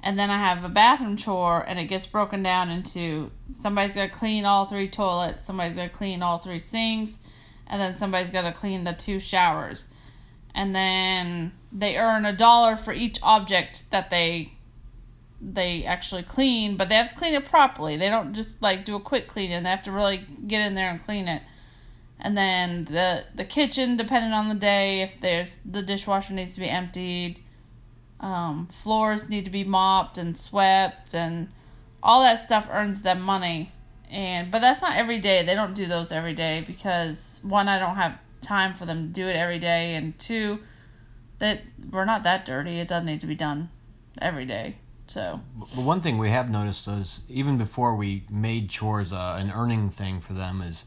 And 0.03 0.19
then 0.19 0.31
I 0.31 0.39
have 0.39 0.65
a 0.65 0.69
bathroom 0.69 1.17
chore, 1.17 1.65
and 1.67 1.79
it 1.79 1.87
gets 1.87 2.07
broken 2.07 2.43
down 2.43 2.71
into 2.71 3.31
somebody's 3.55 3.95
to 3.95 4.09
clean 4.09 4.45
all 4.45 4.67
three 4.67 4.89
toilets, 4.89 5.45
somebody's 5.45 5.77
to 5.77 5.89
clean 5.89 6.23
all 6.23 6.39
three 6.39 6.59
sinks, 6.59 7.21
and 7.67 7.81
then 7.81 7.95
somebody's 7.95 8.31
to 8.31 8.53
clean 8.53 8.85
the 8.85 8.93
two 8.93 9.19
showers. 9.19 9.89
And 10.55 10.75
then 10.75 11.53
they 11.73 11.97
earn 11.97 12.25
a 12.25 12.35
dollar 12.35 12.77
for 12.77 12.93
each 12.93 13.19
object 13.23 13.91
that 13.91 14.11
they 14.11 14.56
they 15.41 15.85
actually 15.85 16.23
clean, 16.23 16.77
but 16.77 16.89
they 16.89 16.95
have 16.95 17.09
to 17.11 17.15
clean 17.15 17.35
it 17.35 17.47
properly. 17.47 17.97
They 17.97 18.09
don't 18.09 18.35
just 18.35 18.61
like 18.63 18.85
do 18.85 18.97
a 18.97 19.01
quick 19.01 19.29
cleaning. 19.29 19.63
They 19.63 19.71
have 19.71 19.83
to 19.83 19.93
really 19.93 20.25
get 20.47 20.61
in 20.61 20.75
there 20.75 20.91
and 20.91 21.05
clean 21.05 21.29
it. 21.29 21.43
And 22.19 22.37
then 22.37 22.87
the 22.87 23.25
the 23.35 23.45
kitchen, 23.45 23.97
depending 23.97 24.33
on 24.33 24.49
the 24.49 24.55
day, 24.55 25.03
if 25.03 25.21
there's 25.21 25.59
the 25.65 25.83
dishwasher 25.83 26.33
needs 26.33 26.55
to 26.55 26.61
be 26.61 26.69
emptied, 26.69 27.41
um, 28.21 28.69
floors 28.69 29.29
need 29.29 29.45
to 29.45 29.51
be 29.51 29.65
mopped 29.65 30.17
and 30.17 30.37
swept, 30.37 31.15
and 31.15 31.49
all 32.03 32.23
that 32.23 32.41
stuff 32.41 32.69
earns 32.71 33.03
them 33.03 33.21
money. 33.21 33.73
And 34.11 34.51
but 34.51 34.61
that's 34.61 34.81
not 34.81 34.97
every 34.97 35.19
day. 35.21 35.45
They 35.45 35.55
don't 35.55 35.75
do 35.75 35.87
those 35.87 36.11
every 36.11 36.35
day 36.35 36.65
because 36.67 37.41
one, 37.43 37.69
I 37.69 37.79
don't 37.79 37.97
have 37.97 38.19
time 38.41 38.73
for 38.73 38.87
them 38.87 39.09
to 39.09 39.13
do 39.13 39.27
it 39.27 39.37
every 39.37 39.59
day, 39.59 39.95
and 39.95 40.19
two, 40.19 40.61
that 41.39 41.61
we're 41.91 42.07
not 42.07 42.23
that 42.23 42.47
dirty. 42.47 42.79
It 42.79 42.89
doesn't 42.89 43.07
need 43.07 43.21
to 43.21 43.27
be 43.27 43.35
done 43.35 43.69
every 44.19 44.47
day. 44.47 44.77
So 45.07 45.41
But 45.75 45.85
one 45.85 46.01
thing 46.01 46.19
we 46.19 46.31
have 46.31 46.51
noticed 46.51 46.89
is 46.89 47.23
even 47.29 47.59
before 47.59 47.95
we 47.95 48.25
made 48.29 48.69
chores 48.69 49.13
uh, 49.13 49.37
an 49.39 49.51
earning 49.51 49.89
thing 49.89 50.21
for 50.21 50.33
them 50.33 50.61
is, 50.61 50.85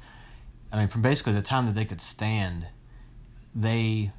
I 0.71 0.77
mean, 0.77 0.88
from 0.88 1.01
basically 1.01 1.33
the 1.33 1.41
time 1.41 1.65
that 1.67 1.75
they 1.75 1.85
could 1.85 2.01
stand, 2.01 2.67
they 3.55 4.11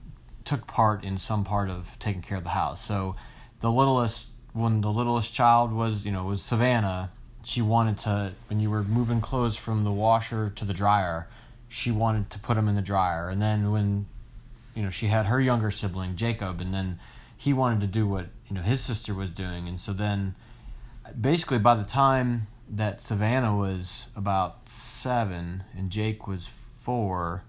took 0.44 0.66
part 0.66 1.04
in 1.04 1.18
some 1.18 1.44
part 1.44 1.68
of 1.68 1.98
taking 1.98 2.22
care 2.22 2.38
of 2.38 2.44
the 2.44 2.50
house. 2.50 2.84
So 2.84 3.14
the 3.60 3.70
littlest 3.70 4.26
when 4.52 4.80
the 4.80 4.90
littlest 4.90 5.32
child 5.32 5.72
was 5.72 6.04
you 6.04 6.12
know 6.12 6.24
was 6.24 6.42
Savannah. 6.42 7.12
She 7.44 7.62
wanted 7.62 7.98
to 7.98 8.32
when 8.48 8.60
you 8.60 8.70
were 8.70 8.82
moving 8.82 9.20
clothes 9.20 9.56
from 9.56 9.84
the 9.84 9.92
washer 9.92 10.50
to 10.56 10.64
the 10.64 10.74
dryer, 10.74 11.28
she 11.68 11.90
wanted 11.90 12.30
to 12.30 12.38
put 12.38 12.56
them 12.56 12.68
in 12.68 12.74
the 12.74 12.82
dryer, 12.82 13.28
and 13.28 13.40
then 13.40 13.70
when 13.70 14.06
you 14.74 14.82
know 14.82 14.90
she 14.90 15.06
had 15.06 15.26
her 15.26 15.40
younger 15.40 15.70
sibling 15.70 16.16
Jacob, 16.16 16.60
and 16.60 16.74
then 16.74 16.98
he 17.40 17.54
wanted 17.54 17.80
to 17.80 17.86
do 17.86 18.06
what 18.06 18.26
you 18.46 18.54
know 18.54 18.60
his 18.60 18.82
sister 18.82 19.14
was 19.14 19.30
doing, 19.30 19.66
and 19.66 19.80
so 19.80 19.94
then 19.94 20.34
basically 21.18 21.58
by 21.58 21.74
the 21.74 21.84
time 21.84 22.48
that 22.68 23.00
Savannah 23.00 23.56
was 23.56 24.08
about 24.14 24.68
seven 24.68 25.64
and 25.74 25.88
Jake 25.88 26.26
was 26.26 26.46
four, 26.46 27.44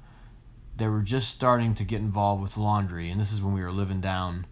they 0.77 0.87
were 0.87 1.01
just 1.01 1.27
starting 1.29 1.75
to 1.75 1.83
get 1.83 1.99
involved 1.99 2.41
with 2.41 2.55
laundry, 2.55 3.09
and 3.09 3.19
this 3.19 3.33
is 3.33 3.41
when 3.41 3.53
we 3.53 3.61
were 3.61 3.71
living 3.71 3.99
down 3.99 4.47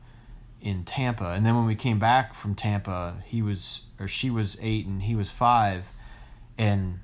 in 0.59 0.83
Tampa. 0.83 1.29
And 1.29 1.45
then 1.45 1.55
when 1.55 1.65
we 1.65 1.75
came 1.75 1.99
back 1.99 2.33
from 2.33 2.53
Tampa, 2.53 3.23
he 3.23 3.41
was 3.41 3.83
or 3.97 4.09
she 4.09 4.29
was 4.29 4.57
eight 4.61 4.85
and 4.87 5.03
he 5.03 5.15
was 5.15 5.31
five, 5.31 5.87
and 6.57 6.99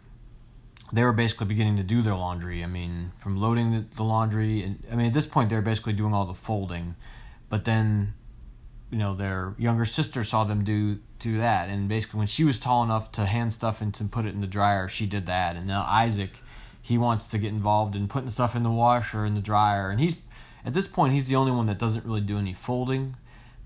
they 0.91 1.05
were 1.05 1.13
basically 1.13 1.47
beginning 1.47 1.77
to 1.77 1.83
do 1.83 2.01
their 2.01 2.15
laundry. 2.15 2.65
I 2.65 2.67
mean, 2.67 3.13
from 3.17 3.39
loading 3.39 3.71
the, 3.71 3.95
the 3.95 4.03
laundry, 4.03 4.61
and 4.61 4.83
I 4.91 4.95
mean 4.97 5.07
at 5.07 5.13
this 5.13 5.25
point 5.25 5.49
they 5.49 5.55
were 5.55 5.61
basically 5.61 5.93
doing 5.93 6.13
all 6.13 6.25
the 6.25 6.33
folding, 6.33 6.95
but 7.47 7.63
then 7.63 8.13
you 8.91 8.97
know 8.97 9.15
their 9.15 9.53
younger 9.57 9.85
sister 9.85 10.23
saw 10.23 10.43
them 10.43 10.63
do 10.63 10.99
do 11.19 11.37
that. 11.37 11.69
And 11.69 11.87
basically 11.89 12.19
when 12.19 12.27
she 12.27 12.43
was 12.43 12.57
tall 12.59 12.83
enough 12.83 13.11
to 13.13 13.25
hand 13.25 13.53
stuff 13.53 13.81
and 13.81 13.93
to 13.95 14.03
put 14.03 14.25
it 14.25 14.33
in 14.33 14.41
the 14.41 14.47
dryer 14.47 14.87
she 14.87 15.05
did 15.05 15.25
that. 15.25 15.55
And 15.55 15.65
now 15.67 15.85
isaac 15.89 16.31
he 16.81 16.97
wants 16.97 17.27
to 17.27 17.37
get 17.39 17.49
involved 17.49 17.95
in 17.95 18.07
putting 18.07 18.29
stuff 18.29 18.55
in 18.55 18.61
the 18.63 18.69
washer 18.71 19.25
and 19.25 19.35
the 19.35 19.41
dryer. 19.41 19.89
And 19.89 19.99
he's 19.99 20.17
at 20.65 20.73
this 20.73 20.87
point 20.87 21.13
he's 21.13 21.27
the 21.27 21.35
only 21.35 21.51
one 21.51 21.65
that 21.67 21.79
doesn't 21.79 22.05
really 22.05 22.21
do 22.21 22.37
any 22.37 22.53
folding. 22.53 23.15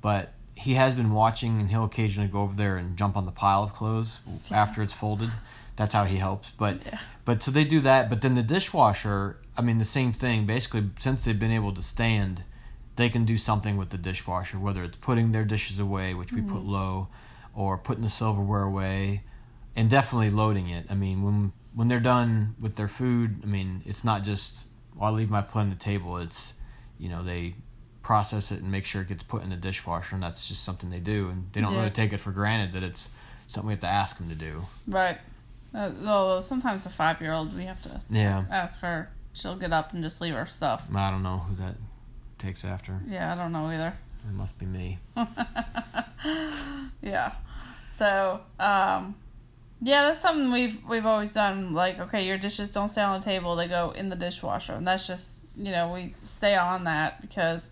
But 0.01 0.33
he 0.55 0.73
has 0.75 0.95
been 0.95 1.11
watching 1.11 1.59
and 1.59 1.69
he'll 1.69 1.85
occasionally 1.85 2.29
go 2.29 2.41
over 2.41 2.55
there 2.55 2.77
and 2.77 2.95
jump 2.97 3.15
on 3.17 3.25
the 3.25 3.31
pile 3.31 3.63
of 3.63 3.73
clothes 3.73 4.19
after 4.51 4.81
it's 4.81 4.93
folded. 4.93 5.31
That's 5.75 5.93
how 5.93 6.03
he 6.05 6.17
helps. 6.17 6.51
But 6.51 6.79
Yeah. 6.85 6.99
but 7.25 7.43
so 7.43 7.51
they 7.51 7.63
do 7.65 7.79
that. 7.81 8.09
But 8.09 8.21
then 8.21 8.35
the 8.35 8.43
dishwasher 8.43 9.37
i 9.57 9.61
mean 9.61 9.77
the 9.79 9.85
same 9.85 10.13
thing. 10.13 10.45
Basically 10.45 10.89
since 10.99 11.25
they've 11.25 11.37
been 11.39 11.51
able 11.51 11.73
to 11.73 11.81
stand 11.81 12.43
they 12.99 13.09
can 13.09 13.23
do 13.23 13.37
something 13.37 13.77
with 13.77 13.89
the 13.91 13.97
dishwasher, 13.97 14.59
whether 14.59 14.83
it's 14.83 14.97
putting 14.97 15.31
their 15.31 15.45
dishes 15.45 15.79
away, 15.79 16.13
which 16.13 16.33
we 16.33 16.41
put 16.41 16.63
low, 16.65 17.07
or 17.55 17.77
putting 17.77 18.03
the 18.03 18.09
silverware 18.09 18.63
away, 18.63 19.23
and 19.73 19.89
definitely 19.89 20.29
loading 20.29 20.67
it. 20.69 20.85
I 20.89 20.95
mean, 20.95 21.23
when 21.23 21.53
when 21.73 21.87
they're 21.87 22.01
done 22.01 22.55
with 22.59 22.75
their 22.75 22.89
food, 22.89 23.39
I 23.41 23.45
mean, 23.45 23.81
it's 23.85 24.03
not 24.03 24.23
just 24.23 24.65
well, 24.95 25.13
I 25.13 25.15
leave 25.15 25.29
my 25.29 25.41
plate 25.41 25.61
on 25.61 25.69
the 25.69 25.77
table. 25.77 26.17
It's 26.17 26.53
you 26.99 27.07
know 27.07 27.23
they 27.23 27.55
process 28.03 28.51
it 28.51 28.61
and 28.61 28.69
make 28.69 28.83
sure 28.83 29.01
it 29.01 29.07
gets 29.07 29.23
put 29.23 29.43
in 29.43 29.49
the 29.49 29.55
dishwasher, 29.55 30.15
and 30.15 30.21
that's 30.23 30.47
just 30.49 30.63
something 30.63 30.89
they 30.89 30.99
do, 30.99 31.29
and 31.29 31.47
they 31.53 31.61
don't 31.61 31.71
Yeah. 31.73 31.79
really 31.79 31.91
take 31.91 32.11
it 32.11 32.19
for 32.19 32.31
granted 32.31 32.73
that 32.73 32.83
it's 32.83 33.11
something 33.47 33.67
we 33.67 33.73
have 33.73 33.79
to 33.81 33.87
ask 33.87 34.17
them 34.17 34.27
to 34.27 34.35
do. 34.35 34.65
Right. 34.87 35.17
Uh, 35.73 35.89
though 35.93 36.41
sometimes 36.41 36.85
a 36.85 36.89
five 36.89 37.21
year 37.21 37.31
old, 37.31 37.55
we 37.55 37.63
have 37.63 37.81
to 37.83 38.01
Yeah, 38.09 38.43
ask 38.51 38.81
her. 38.81 39.09
She'll 39.31 39.55
get 39.55 39.71
up 39.71 39.93
and 39.93 40.03
just 40.03 40.19
leave 40.19 40.33
her 40.33 40.45
stuff. 40.47 40.83
I 40.93 41.09
don't 41.11 41.23
know 41.23 41.37
who 41.47 41.55
that 41.63 41.75
takes 42.39 42.65
after. 42.65 43.01
Yeah, 43.07 43.33
I 43.33 43.35
don't 43.35 43.51
know 43.51 43.69
either. 43.69 43.93
It 44.27 44.33
must 44.33 44.57
be 44.57 44.65
me. 44.65 44.99
yeah. 47.01 47.33
So, 47.95 48.41
um, 48.59 49.15
yeah, 49.81 50.03
that's 50.03 50.19
something 50.19 50.51
we've 50.51 50.83
we've 50.87 51.05
always 51.05 51.31
done. 51.31 51.73
Like, 51.73 51.99
okay, 51.99 52.25
your 52.25 52.37
dishes 52.37 52.71
don't 52.73 52.89
stay 52.89 53.01
on 53.01 53.19
the 53.19 53.25
table; 53.25 53.55
they 53.55 53.67
go 53.67 53.91
in 53.91 54.09
the 54.09 54.15
dishwasher, 54.15 54.73
and 54.73 54.87
that's 54.87 55.07
just 55.07 55.39
you 55.55 55.71
know 55.71 55.93
we 55.93 56.13
stay 56.23 56.55
on 56.55 56.85
that 56.85 57.21
because 57.21 57.71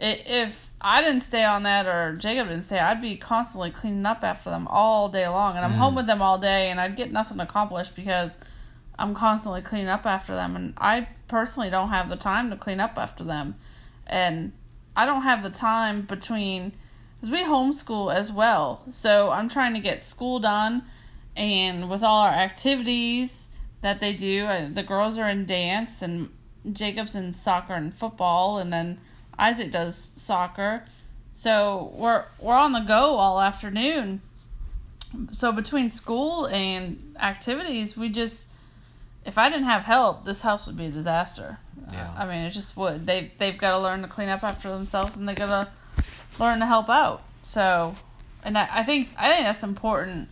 i 0.00 0.04
if 0.04 0.70
I 0.80 1.02
didn't 1.02 1.22
stay 1.22 1.44
on 1.44 1.64
that 1.64 1.86
or 1.86 2.14
Jacob 2.16 2.48
didn't 2.48 2.64
stay, 2.64 2.78
I'd 2.78 3.02
be 3.02 3.16
constantly 3.16 3.70
cleaning 3.70 4.06
up 4.06 4.22
after 4.22 4.50
them 4.50 4.68
all 4.68 5.08
day 5.08 5.26
long, 5.28 5.56
and 5.56 5.64
I'm 5.64 5.72
home 5.72 5.94
with 5.96 6.06
them 6.06 6.22
all 6.22 6.38
day, 6.38 6.70
and 6.70 6.80
I'd 6.80 6.96
get 6.96 7.10
nothing 7.10 7.40
accomplished 7.40 7.96
because 7.96 8.32
I'm 8.98 9.14
constantly 9.14 9.62
cleaning 9.62 9.88
up 9.88 10.06
after 10.06 10.34
them, 10.34 10.54
and 10.54 10.74
I 10.78 11.08
personally 11.26 11.70
don't 11.70 11.88
have 11.90 12.08
the 12.08 12.16
time 12.16 12.50
to 12.50 12.56
clean 12.56 12.78
up 12.78 12.96
after 12.96 13.24
them, 13.24 13.56
and 14.08 14.52
I 14.96 15.06
don't 15.06 15.22
have 15.22 15.42
the 15.42 15.50
time 15.50 16.02
between 16.02 16.72
because 17.20 17.32
we 17.32 17.44
homeschool 17.44 18.14
as 18.14 18.30
well. 18.30 18.82
So 18.90 19.30
I'm 19.30 19.48
trying 19.48 19.74
to 19.74 19.80
get 19.80 20.04
school 20.04 20.40
done, 20.40 20.84
and 21.36 21.90
with 21.90 22.02
all 22.02 22.22
our 22.22 22.32
activities 22.32 23.48
that 23.80 24.00
they 24.00 24.12
do, 24.12 24.44
uh, 24.44 24.68
the 24.72 24.82
girls 24.82 25.18
are 25.18 25.28
in 25.28 25.44
dance, 25.44 26.02
and 26.02 26.30
Jacob's 26.72 27.14
in 27.14 27.32
soccer 27.32 27.74
and 27.74 27.94
football, 27.94 28.58
and 28.58 28.72
then 28.72 29.00
Isaac 29.38 29.70
does 29.70 30.12
soccer. 30.16 30.84
So 31.32 31.92
we're 31.94 32.24
we're 32.40 32.56
on 32.56 32.72
the 32.72 32.80
go 32.80 33.16
all 33.16 33.40
afternoon. 33.40 34.22
So 35.30 35.52
between 35.52 35.90
school 35.90 36.46
and 36.46 37.16
activities, 37.20 37.96
we 37.96 38.08
just 38.08 38.48
if 39.24 39.38
I 39.38 39.48
didn't 39.48 39.66
have 39.66 39.84
help, 39.84 40.24
this 40.24 40.40
house 40.40 40.66
would 40.66 40.76
be 40.76 40.86
a 40.86 40.90
disaster. 40.90 41.58
Yeah. 41.92 42.12
I 42.16 42.26
mean, 42.26 42.44
it 42.44 42.50
just 42.50 42.76
would. 42.76 43.06
They 43.06 43.32
they've 43.38 43.56
got 43.56 43.70
to 43.70 43.78
learn 43.78 44.02
to 44.02 44.08
clean 44.08 44.28
up 44.28 44.42
after 44.42 44.70
themselves, 44.70 45.16
and 45.16 45.28
they 45.28 45.34
got 45.34 45.46
to 45.46 46.02
learn 46.38 46.60
to 46.60 46.66
help 46.66 46.88
out. 46.88 47.22
So, 47.42 47.94
and 48.42 48.58
I, 48.58 48.68
I 48.70 48.84
think 48.84 49.08
I 49.16 49.30
think 49.30 49.44
that's 49.46 49.62
important, 49.62 50.28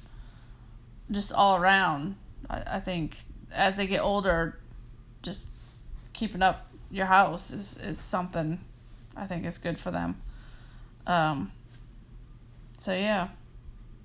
just 1.11 1.33
all 1.33 1.57
around. 1.57 2.16
I, 2.49 2.62
I 2.77 2.81
think 2.81 3.16
as 3.53 3.77
they 3.77 3.87
get 3.87 4.01
older, 4.01 4.59
just 5.23 5.49
keeping 6.12 6.42
up 6.42 6.66
your 6.90 7.07
house 7.07 7.51
is 7.51 7.77
is 7.79 7.99
something 7.99 8.61
I 9.16 9.27
think 9.27 9.45
is 9.45 9.59
good 9.59 9.79
for 9.79 9.90
them. 9.90 10.21
Um. 11.07 11.53
So 12.79 12.92
yeah, 12.92 13.29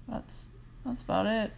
that's 0.07 0.47
that's 0.85 1.01
about 1.01 1.25
it. 1.25 1.51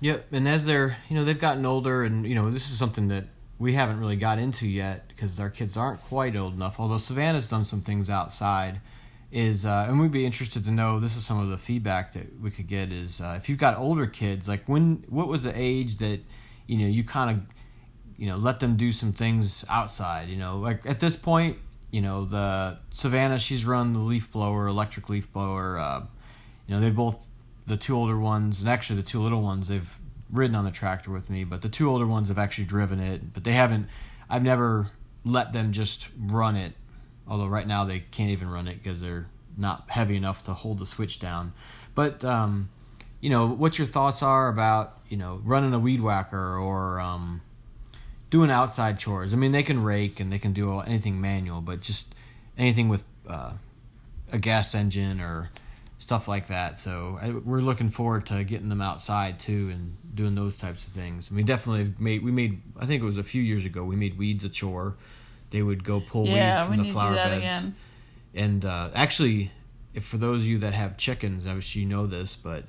Yep, 0.00 0.32
and 0.32 0.48
as 0.48 0.64
they're 0.64 0.96
you 1.08 1.16
know 1.16 1.24
they've 1.24 1.38
gotten 1.38 1.66
older, 1.66 2.04
and 2.04 2.26
you 2.26 2.34
know 2.34 2.50
this 2.50 2.70
is 2.70 2.78
something 2.78 3.08
that 3.08 3.24
we 3.60 3.74
haven't 3.74 4.00
really 4.00 4.16
got 4.16 4.38
into 4.38 4.66
yet 4.66 5.06
because 5.08 5.38
our 5.38 5.50
kids 5.50 5.76
aren't 5.76 6.00
quite 6.00 6.34
old 6.34 6.54
enough. 6.54 6.80
Although 6.80 6.96
Savannah's 6.96 7.48
done 7.48 7.66
some 7.66 7.82
things 7.82 8.08
outside, 8.08 8.80
is 9.30 9.64
uh, 9.64 9.86
and 9.86 10.00
we'd 10.00 10.10
be 10.10 10.24
interested 10.24 10.64
to 10.64 10.70
know. 10.70 10.98
This 10.98 11.14
is 11.14 11.24
some 11.24 11.38
of 11.38 11.50
the 11.50 11.58
feedback 11.58 12.14
that 12.14 12.40
we 12.40 12.50
could 12.50 12.66
get 12.66 12.90
is 12.90 13.20
uh, 13.20 13.34
if 13.36 13.48
you've 13.48 13.58
got 13.58 13.76
older 13.76 14.06
kids, 14.06 14.48
like 14.48 14.66
when 14.66 15.04
what 15.08 15.28
was 15.28 15.42
the 15.42 15.52
age 15.54 15.98
that 15.98 16.20
you 16.66 16.78
know 16.78 16.86
you 16.86 17.04
kind 17.04 17.30
of 17.36 17.42
you 18.16 18.26
know 18.26 18.36
let 18.36 18.60
them 18.60 18.76
do 18.76 18.92
some 18.92 19.12
things 19.12 19.64
outside. 19.68 20.28
You 20.28 20.36
know, 20.36 20.58
like 20.58 20.84
at 20.86 20.98
this 20.98 21.14
point, 21.14 21.58
you 21.90 22.00
know 22.00 22.24
the 22.24 22.78
Savannah 22.90 23.38
she's 23.38 23.66
run 23.66 23.92
the 23.92 24.00
leaf 24.00 24.32
blower, 24.32 24.66
electric 24.66 25.10
leaf 25.10 25.30
blower. 25.32 25.78
Uh, 25.78 26.06
you 26.66 26.74
know 26.74 26.80
they 26.80 26.90
both 26.90 27.26
the 27.66 27.76
two 27.76 27.94
older 27.94 28.18
ones 28.18 28.60
and 28.60 28.70
actually 28.70 29.00
the 29.00 29.06
two 29.06 29.22
little 29.22 29.42
ones 29.42 29.68
they've 29.68 29.99
ridden 30.32 30.54
on 30.54 30.64
the 30.64 30.70
tractor 30.70 31.10
with 31.10 31.28
me 31.28 31.44
but 31.44 31.62
the 31.62 31.68
two 31.68 31.88
older 31.88 32.06
ones 32.06 32.28
have 32.28 32.38
actually 32.38 32.64
driven 32.64 33.00
it 33.00 33.32
but 33.32 33.44
they 33.44 33.52
haven't 33.52 33.86
i've 34.28 34.42
never 34.42 34.90
let 35.24 35.52
them 35.52 35.72
just 35.72 36.08
run 36.18 36.56
it 36.56 36.72
although 37.28 37.46
right 37.46 37.66
now 37.66 37.84
they 37.84 38.00
can't 38.00 38.30
even 38.30 38.50
run 38.50 38.68
it 38.68 38.82
because 38.82 39.00
they're 39.00 39.26
not 39.56 39.84
heavy 39.88 40.16
enough 40.16 40.44
to 40.44 40.54
hold 40.54 40.78
the 40.78 40.86
switch 40.86 41.20
down. 41.20 41.52
But 41.94 42.24
um, 42.24 42.70
you 43.20 43.30
know 43.30 43.46
what 43.46 43.78
your 43.78 43.86
thoughts 43.86 44.22
are 44.22 44.48
about 44.48 44.98
you 45.08 45.16
know 45.16 45.40
running 45.44 45.72
a 45.72 45.78
weed 45.78 46.00
whacker 46.00 46.56
or 46.56 47.00
um, 47.00 47.42
doing 48.30 48.50
outside 48.50 48.98
chores. 48.98 49.32
I 49.32 49.36
mean 49.36 49.52
they 49.52 49.62
can 49.62 49.82
rake 49.82 50.18
and 50.18 50.32
they 50.32 50.38
can 50.38 50.52
do 50.52 50.80
anything 50.80 51.20
manual 51.20 51.60
but 51.60 51.80
just 51.80 52.14
anything 52.58 52.88
with 52.88 53.04
uh, 53.28 53.52
a 54.32 54.38
gas 54.38 54.74
engine 54.74 55.20
or 55.20 55.50
stuff 56.00 56.26
like 56.26 56.48
that. 56.48 56.80
So 56.80 57.18
I, 57.22 57.30
we're 57.30 57.60
looking 57.60 57.88
forward 57.90 58.26
to 58.26 58.42
getting 58.42 58.68
them 58.70 58.80
outside 58.82 59.38
too 59.38 59.70
and 59.72 59.96
doing 60.12 60.34
those 60.34 60.56
types 60.56 60.84
of 60.84 60.92
things. 60.92 61.28
I 61.30 61.34
mean, 61.34 61.46
definitely 61.46 61.94
made 61.98 62.24
we 62.24 62.32
made. 62.32 62.60
I 62.78 62.86
think 62.86 63.00
it 63.02 63.06
was 63.06 63.18
a 63.18 63.22
few 63.22 63.40
years 63.42 63.64
ago. 63.64 63.84
We 63.84 63.94
made 63.94 64.18
weeds 64.18 64.42
a 64.44 64.48
chore. 64.48 64.96
They 65.50 65.62
would 65.62 65.84
go 65.84 66.00
pull 66.00 66.26
yeah, 66.26 66.58
weeds 66.58 66.70
we 66.70 66.76
from 66.76 66.82
need 66.84 66.88
the 66.90 66.92
flower 66.94 67.14
beds. 67.14 67.36
again. 67.38 67.74
And 68.34 68.64
uh, 68.64 68.90
actually, 68.94 69.52
if 69.94 70.04
for 70.04 70.16
those 70.16 70.42
of 70.42 70.46
you 70.48 70.58
that 70.58 70.74
have 70.74 70.96
chickens, 70.96 71.46
I 71.46 71.54
wish 71.54 71.76
you 71.76 71.86
know 71.86 72.06
this, 72.06 72.34
but 72.36 72.64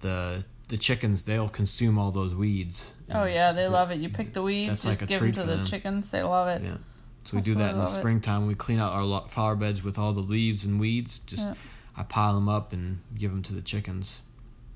the 0.00 0.44
the 0.68 0.78
chickens 0.78 1.22
they'll 1.22 1.48
consume 1.50 1.98
all 1.98 2.10
those 2.10 2.34
weeds. 2.34 2.94
Oh 3.10 3.24
yeah, 3.24 3.52
they 3.52 3.64
the- 3.64 3.70
love 3.70 3.90
it. 3.90 3.98
You 4.00 4.08
pick 4.08 4.32
the 4.32 4.42
weeds, 4.42 4.82
just 4.82 5.00
like 5.00 5.08
give 5.08 5.20
them 5.20 5.32
to 5.32 5.40
the 5.44 5.56
them. 5.56 5.64
chickens. 5.66 6.10
They 6.10 6.22
love 6.22 6.48
it. 6.48 6.62
Yeah. 6.62 6.76
So 7.24 7.36
we 7.36 7.42
do 7.42 7.54
that 7.54 7.70
in 7.70 7.76
the 7.76 7.82
Absolutely 7.82 7.84
love 7.84 7.96
it. 7.96 8.00
springtime. 8.00 8.46
We 8.48 8.54
clean 8.56 8.80
out 8.80 8.92
our 8.92 9.04
lo- 9.04 9.26
flower 9.28 9.54
beds 9.54 9.84
with 9.84 9.96
all 9.98 10.12
the 10.12 10.20
leaves 10.20 10.64
and 10.64 10.80
weeds. 10.80 11.20
Just 11.20 11.46
Yeah. 11.48 11.54
I 11.96 12.02
pile 12.04 12.34
them 12.34 12.48
up 12.48 12.72
and 12.72 13.00
give 13.16 13.30
them 13.30 13.42
to 13.44 13.52
the 13.54 13.60
chickens. 13.60 14.22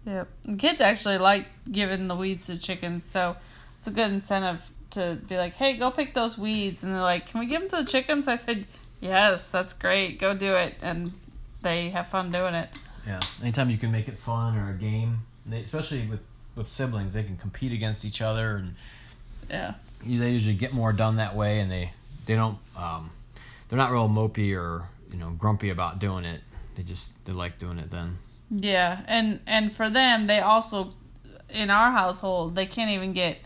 Yep. 0.07 0.29
And 0.45 0.59
kids 0.59 0.81
actually 0.81 1.19
like 1.19 1.47
giving 1.71 2.09
the 2.09 2.15
weeds 2.17 2.47
to 2.47 2.59
chickens, 2.59 3.05
so 3.05 3.37
it's 3.79 3.87
a 3.87 3.91
good 3.91 4.11
incentive 4.13 4.71
to 4.91 5.19
be 5.29 5.37
like, 5.37 5.55
"Hey, 5.57 5.77
go 5.77 5.91
pick 5.91 6.15
those 6.15 6.39
weeds," 6.39 6.83
and 6.83 6.93
they're 6.95 7.01
like, 7.01 7.27
"Can 7.27 7.41
we 7.41 7.47
give 7.47 7.61
them 7.61 7.71
to 7.71 7.77
the 7.85 7.91
chickens?" 7.91 8.29
I 8.29 8.37
said, 8.37 8.67
"Yes, 9.01 9.49
that's 9.49 9.73
great. 9.75 10.21
Go 10.21 10.37
do 10.37 10.55
it," 10.55 10.77
and 10.81 11.13
they 11.63 11.91
have 11.91 12.07
fun 12.09 12.31
doing 12.31 12.55
it. 12.55 12.69
Yeah. 13.07 13.19
Anytime 13.43 13.71
you 13.71 13.79
can 13.79 13.91
make 13.91 14.07
it 14.09 14.19
fun 14.19 14.57
or 14.57 14.71
a 14.71 14.75
game, 14.75 15.23
they, 15.45 15.61
especially 15.63 16.07
with 16.07 16.21
with 16.55 16.69
siblings, 16.69 17.13
they 17.13 17.23
can 17.25 17.37
compete 17.37 17.73
against 17.73 18.05
each 18.05 18.23
other, 18.23 18.57
and 18.57 18.77
Yeah. 19.51 19.75
they 20.05 20.31
usually 20.31 20.55
get 20.55 20.73
more 20.73 20.93
done 20.93 21.17
that 21.17 21.35
way. 21.35 21.59
And 21.61 21.71
they 21.71 21.93
they 22.27 22.35
don't 22.37 22.59
um, 22.77 23.11
they're 23.69 23.77
not 23.77 23.91
real 23.91 24.09
mopey 24.09 24.57
or 24.57 24.85
you 25.11 25.19
know 25.19 25.31
grumpy 25.31 25.71
about 25.71 25.99
doing 25.99 26.25
it. 26.25 26.43
They 26.77 26.83
just 26.83 27.13
they 27.25 27.33
like 27.33 27.59
doing 27.59 27.79
it 27.79 27.91
then. 27.91 28.19
Yeah, 28.51 29.01
and 29.07 29.41
and 29.47 29.73
for 29.73 29.91
them, 29.91 30.29
they 30.29 30.39
also 30.39 30.95
in 31.49 31.71
our 31.71 31.91
household 31.91 32.55
they 32.55 32.67
can't 32.67 32.91
even 32.91 33.13
get 33.13 33.39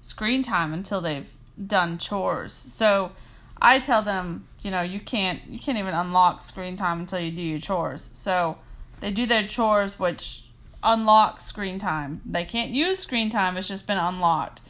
screen 0.00 0.42
time 0.42 0.72
until 0.72 1.00
they've 1.00 1.30
done 1.64 1.98
chores. 1.98 2.52
So 2.54 3.12
I 3.60 3.80
tell 3.80 4.02
them, 4.02 4.46
you 4.62 4.70
know, 4.70 4.82
you 4.82 5.00
can't 5.00 5.42
you 5.48 5.58
can't 5.58 5.78
even 5.78 5.94
unlock 5.94 6.40
screen 6.40 6.76
time 6.76 7.00
until 7.00 7.20
you 7.20 7.30
do 7.30 7.42
your 7.42 7.58
chores. 7.58 8.08
So 8.12 8.58
they 9.00 9.10
do 9.10 9.26
their 9.26 9.46
chores, 9.46 9.98
which 9.98 10.44
unlocks 10.82 11.44
screen 11.44 11.78
time. 11.78 12.22
They 12.24 12.44
can't 12.44 12.70
use 12.70 13.00
screen 13.00 13.30
time; 13.30 13.56
it's 13.56 13.68
just 13.68 13.86
been 13.86 13.98
unlocked. 13.98 14.62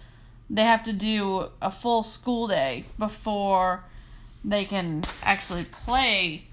They 0.49 0.65
have 0.65 0.83
to 0.85 0.93
do 0.93 1.51
a 1.61 1.71
full 1.71 2.03
school 2.03 2.49
day 2.49 2.87
before 2.99 3.85
they 4.45 4.65
can 4.65 5.03
actually 5.25 5.65
play 5.65 6.45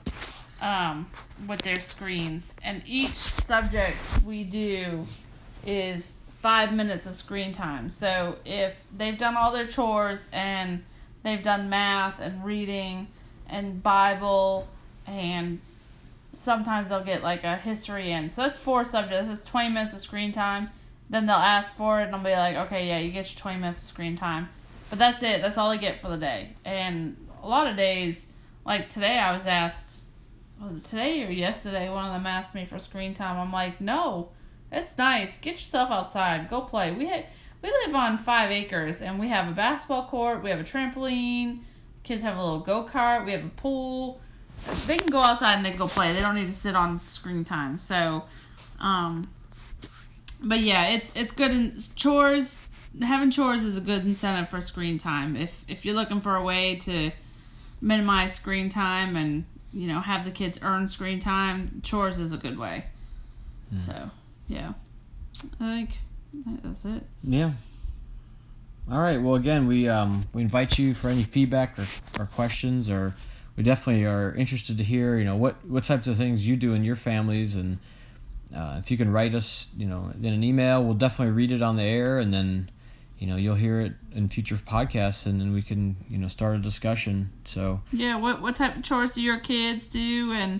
um, 0.64 1.08
with 1.46 1.62
their 1.62 1.80
screens. 1.80 2.54
And 2.64 2.82
each 2.88 3.16
subject 3.16 3.98
we 4.26 4.44
do 4.44 5.06
is 5.66 6.18
five 6.40 6.74
minutes 6.74 7.06
of 7.06 7.16
screen 7.16 7.54
time. 7.54 7.90
So 7.90 8.38
if 8.46 8.76
they've 8.96 9.18
done 9.18 9.38
all 9.38 9.52
their 9.52 9.68
chores 9.68 10.30
and 10.34 10.84
they've 11.22 11.44
done 11.44 11.70
math 11.70 12.20
and 12.20 12.44
reading 12.44 13.08
and 13.48 13.84
Bible 13.84 14.68
and 15.06 15.60
sometimes 16.32 16.90
they'll 16.90 17.04
get 17.04 17.22
like 17.22 17.44
a 17.44 17.58
history 17.58 18.12
in. 18.12 18.30
So 18.30 18.44
that's 18.44 18.58
four 18.58 18.86
subjects. 18.86 19.28
That's 19.28 19.42
20 19.42 19.70
minutes 19.70 19.94
of 19.94 20.00
screen 20.00 20.32
time. 20.32 20.70
Then 21.10 21.26
they'll 21.26 21.36
ask 21.36 21.76
for 21.76 22.02
it 22.02 22.06
and 22.06 22.16
I'll 22.16 22.24
be 22.24 22.32
like, 22.32 22.56
okay, 22.68 22.88
yeah, 22.88 23.00
you 23.00 23.12
get 23.12 23.32
your 23.34 23.40
20 23.40 23.60
minutes 23.60 23.84
of 23.84 23.88
screen 23.88 24.18
time. 24.18 24.50
But 24.90 25.00
that's 25.00 25.22
it. 25.24 25.42
That's 25.42 25.58
all 25.58 25.70
they 25.70 25.78
get 25.78 26.02
for 26.02 26.08
the 26.08 26.18
day. 26.18 26.56
And 26.64 27.18
a 27.42 27.48
lot 27.48 27.68
of 27.68 27.76
days, 27.76 28.28
like 28.66 28.90
today, 28.90 29.20
I 29.20 29.36
was 29.36 29.46
asked, 29.46 30.03
was 30.62 30.78
it 30.78 30.84
today 30.86 31.24
or 31.24 31.32
yesterday? 31.32 31.90
One 31.90 32.06
of 32.06 32.14
them 32.14 32.26
asked 32.26 32.56
me 32.56 32.66
for 32.66 32.80
screen 32.80 33.14
time. 33.14 33.38
I'm 33.38 33.52
like, 33.52 33.82
no, 33.82 34.30
it's 34.72 34.98
nice. 34.98 35.38
Get 35.38 35.56
yourself 35.56 35.92
outside. 35.92 36.50
Go 36.50 36.62
play. 36.62 36.92
We 36.92 37.08
ha- 37.08 37.26
we 37.62 37.70
live 37.70 37.96
on 37.96 38.18
five 38.18 38.52
acres 38.52 39.02
and 39.02 39.20
we 39.20 39.30
have 39.30 39.48
a 39.48 39.54
basketball 39.54 40.08
court. 40.08 40.44
We 40.44 40.50
have 40.50 40.60
a 40.60 40.64
trampoline. 40.64 41.60
Kids 42.04 42.24
have 42.24 42.38
a 42.38 42.44
little 42.44 42.60
go 42.60 42.88
kart. 42.92 43.26
We 43.26 43.32
have 43.32 43.46
a 43.46 43.50
pool. 43.50 44.22
They 44.86 44.98
can 44.98 45.08
go 45.08 45.22
outside 45.22 45.56
and 45.56 45.66
they 45.66 45.70
can 45.70 45.80
go 45.80 45.88
play. 45.88 46.14
They 46.14 46.22
don't 46.22 46.36
need 46.36 46.48
to 46.48 46.54
sit 46.54 46.76
on 46.76 47.00
screen 47.08 47.44
time. 47.44 47.78
So, 47.78 48.24
um, 48.80 49.30
but 50.42 50.60
yeah, 50.60 50.90
it's 50.90 51.12
it's 51.16 51.32
good 51.32 51.52
in 51.52 51.78
chores. 51.96 52.58
Having 53.02 53.32
chores 53.32 53.64
is 53.64 53.78
a 53.78 53.82
good 53.82 54.06
incentive 54.06 54.50
for 54.50 54.62
screen 54.62 54.98
time. 54.98 55.36
If 55.36 55.64
if 55.68 55.86
you're 55.86 55.96
looking 55.96 56.22
for 56.22 56.36
a 56.36 56.44
way 56.44 56.76
to 56.80 57.12
minimize 57.82 58.36
screen 58.36 58.70
time 58.70 59.16
and 59.16 59.46
you 59.74 59.88
know 59.88 60.00
have 60.00 60.26
the 60.26 60.32
kids 60.32 60.60
earn 60.62 60.88
screen 60.88 61.20
time, 61.20 61.82
chores 61.84 62.20
is 62.20 62.32
a 62.32 62.38
good 62.38 62.58
way. 62.58 62.86
So 63.86 64.12
yeah, 64.48 64.74
I 65.60 65.88
think 65.88 66.00
that's 66.64 66.86
it. 66.86 67.04
Yeah. 67.24 67.52
All 68.92 69.00
right. 69.00 69.22
Well, 69.22 69.36
again, 69.36 69.68
we 69.68 69.88
um 69.88 70.26
we 70.34 70.42
invite 70.42 70.78
you 70.78 70.94
for 70.94 71.10
any 71.10 71.24
feedback 71.24 71.80
or, 71.80 71.88
or 72.20 72.26
questions, 72.28 72.90
or 72.90 73.16
we 73.56 73.64
definitely 73.64 74.06
are 74.06 74.34
interested 74.36 74.78
to 74.78 74.84
hear. 74.84 75.18
You 75.18 75.26
know 75.26 75.36
what 75.36 75.66
what 75.66 75.86
types 75.86 76.08
of 76.08 76.18
things 76.18 76.48
you 76.48 76.56
do 76.56 76.74
in 76.74 76.84
your 76.84 76.96
families, 76.96 77.56
and 77.56 77.80
uh, 78.56 78.78
if 78.80 78.92
you 78.92 78.98
can 78.98 79.12
write 79.12 79.34
us, 79.34 79.68
you 79.78 79.88
know, 79.88 80.12
in 80.22 80.34
an 80.34 80.44
email, 80.44 80.84
we'll 80.84 80.94
definitely 80.94 81.34
read 81.34 81.52
it 81.52 81.62
on 81.62 81.78
the 81.78 81.84
air, 81.84 82.20
and 82.20 82.34
then 82.34 82.70
you 83.24 83.30
know 83.30 83.38
you'll 83.38 83.56
hear 83.56 83.80
it 83.80 83.94
in 84.14 84.28
future 84.28 84.58
podcasts, 84.58 85.26
and 85.26 85.40
then 85.40 85.54
we 85.54 85.62
can 85.62 85.96
you 86.10 86.18
know 86.18 86.28
start 86.28 86.58
a 86.58 86.60
discussion. 86.60 87.32
So 87.46 87.80
Yeah, 87.94 88.18
what 88.18 88.42
what 88.42 88.58
type 88.58 88.76
of 88.76 88.84
chores 88.84 89.14
do 89.14 89.22
your 89.22 89.40
kids 89.40 89.88
do, 89.88 90.34
and 90.34 90.60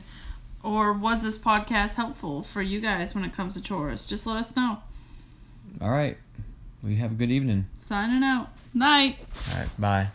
or 0.64 0.94
was 0.94 1.24
this 1.24 1.38
podcast 1.38 1.96
helpful 1.96 2.42
for 2.42 2.62
you 2.62 2.80
guys 2.80 3.14
when 3.14 3.26
it 3.26 3.34
comes 3.34 3.56
to 3.56 3.62
chores? 3.62 4.06
Just 4.06 4.26
let 4.26 4.38
us 4.38 4.56
know. 4.56 4.78
all 5.82 5.92
right, 5.92 6.16
we 6.82 6.96
have 6.96 7.12
a 7.12 7.16
good 7.16 7.32
evening. 7.32 7.68
Signing 7.76 8.24
out. 8.24 8.48
Night. 8.74 9.18
All 9.52 9.60
right. 9.60 9.70
Bye. 9.78 10.08